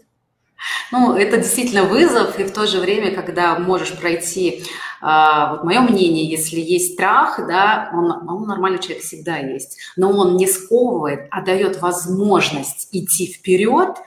Ну, 0.91 1.15
это 1.15 1.37
действительно 1.39 1.85
вызов, 1.85 2.39
и 2.39 2.45
в 2.45 2.53
то 2.53 2.67
же 2.67 2.81
время, 2.81 3.15
когда 3.15 3.59
можешь 3.59 3.93
пройти, 3.93 4.65
э, 5.03 5.47
вот 5.51 5.65
мое 5.65 5.81
мнение, 5.81 6.25
если 6.25 6.61
есть 6.61 6.95
страх, 6.95 7.39
да, 7.47 7.91
он, 7.93 8.29
он 8.29 8.47
нормальный 8.47 8.79
человек 8.79 9.03
всегда 9.03 9.37
есть, 9.37 9.79
но 9.97 10.11
он 10.11 10.37
не 10.37 10.47
сковывает, 10.47 11.29
а 11.31 11.43
дает 11.43 11.81
возможность 11.81 12.89
идти 12.93 13.27
вперед, 13.27 13.99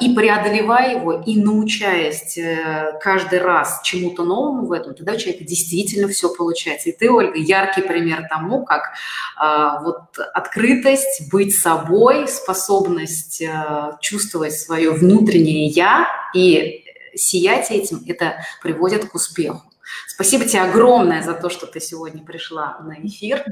и 0.00 0.14
преодолевая 0.14 0.98
его, 0.98 1.12
и 1.12 1.36
научаясь 1.36 2.38
э, 2.38 2.98
каждый 3.00 3.40
раз 3.40 3.80
чему-то 3.82 4.24
новому 4.24 4.66
в 4.66 4.72
этом, 4.72 4.94
тогда 4.94 5.12
у 5.12 5.16
человека 5.16 5.44
действительно 5.44 6.08
все 6.08 6.32
получается. 6.32 6.90
И 6.90 6.92
ты, 6.92 7.10
Ольга, 7.10 7.38
яркий 7.38 7.82
пример 7.82 8.26
тому, 8.28 8.64
как 8.64 8.92
э, 9.40 9.84
вот 9.84 10.18
открытость, 10.32 11.30
быть 11.30 11.56
собой, 11.56 12.28
способность 12.28 13.42
чувствовать 14.00 14.54
свое 14.54 14.90
внутреннее 14.92 15.66
«я» 15.66 16.08
и 16.34 16.84
сиять 17.14 17.70
этим, 17.70 18.02
это 18.06 18.44
приводит 18.62 19.06
к 19.06 19.14
успеху. 19.14 19.62
Спасибо 20.06 20.44
тебе 20.44 20.62
огромное 20.62 21.22
за 21.22 21.34
то, 21.34 21.50
что 21.50 21.66
ты 21.66 21.80
сегодня 21.80 22.24
пришла 22.24 22.78
на 22.80 22.94
эфир. 23.06 23.44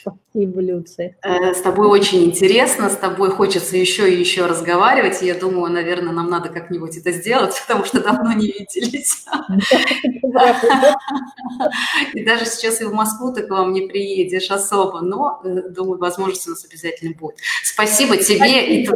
Спасибо, 0.00 0.60
Люция. 0.60 1.16
Э, 1.22 1.54
с 1.54 1.62
тобой 1.62 1.88
очень 1.88 2.24
интересно, 2.24 2.90
с 2.90 2.96
тобой 2.96 3.30
хочется 3.30 3.76
еще 3.76 4.12
и 4.12 4.18
еще 4.18 4.46
разговаривать. 4.46 5.22
И 5.22 5.26
я 5.26 5.34
думаю, 5.34 5.72
наверное, 5.72 6.12
нам 6.12 6.28
надо 6.28 6.48
как-нибудь 6.48 6.96
это 6.96 7.12
сделать, 7.12 7.60
потому 7.66 7.84
что 7.84 8.02
давно 8.02 8.32
не 8.32 8.46
виделись. 8.46 9.24
И 12.14 12.24
даже 12.24 12.46
сейчас 12.46 12.80
и 12.80 12.84
в 12.84 12.92
Москву 12.92 13.32
ты 13.32 13.42
к 13.42 13.50
вам 13.50 13.72
не 13.72 13.82
приедешь 13.82 14.50
особо, 14.50 15.00
но, 15.00 15.40
э, 15.44 15.68
думаю, 15.70 15.98
возможность 15.98 16.46
у 16.46 16.50
нас 16.50 16.64
обязательно 16.64 17.14
будет. 17.14 17.38
Спасибо 17.62 18.16
тебе 18.16 18.82
и 18.82 18.88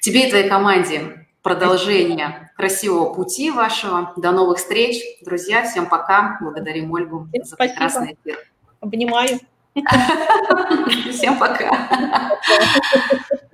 тебе 0.00 0.26
и 0.26 0.30
твоей 0.30 0.48
команде 0.48 1.25
продолжения 1.46 2.50
красивого 2.56 3.14
пути 3.14 3.52
вашего. 3.52 4.12
До 4.16 4.32
новых 4.32 4.58
встреч, 4.58 5.00
друзья. 5.24 5.62
Всем 5.62 5.88
пока. 5.88 6.38
Благодарим 6.40 6.90
Ольгу 6.90 7.28
за 7.44 7.54
прекрасный 7.54 8.16
эфир. 8.20 8.40
Обнимаю. 8.80 9.38
Всем 11.12 11.38
пока. 11.38 11.70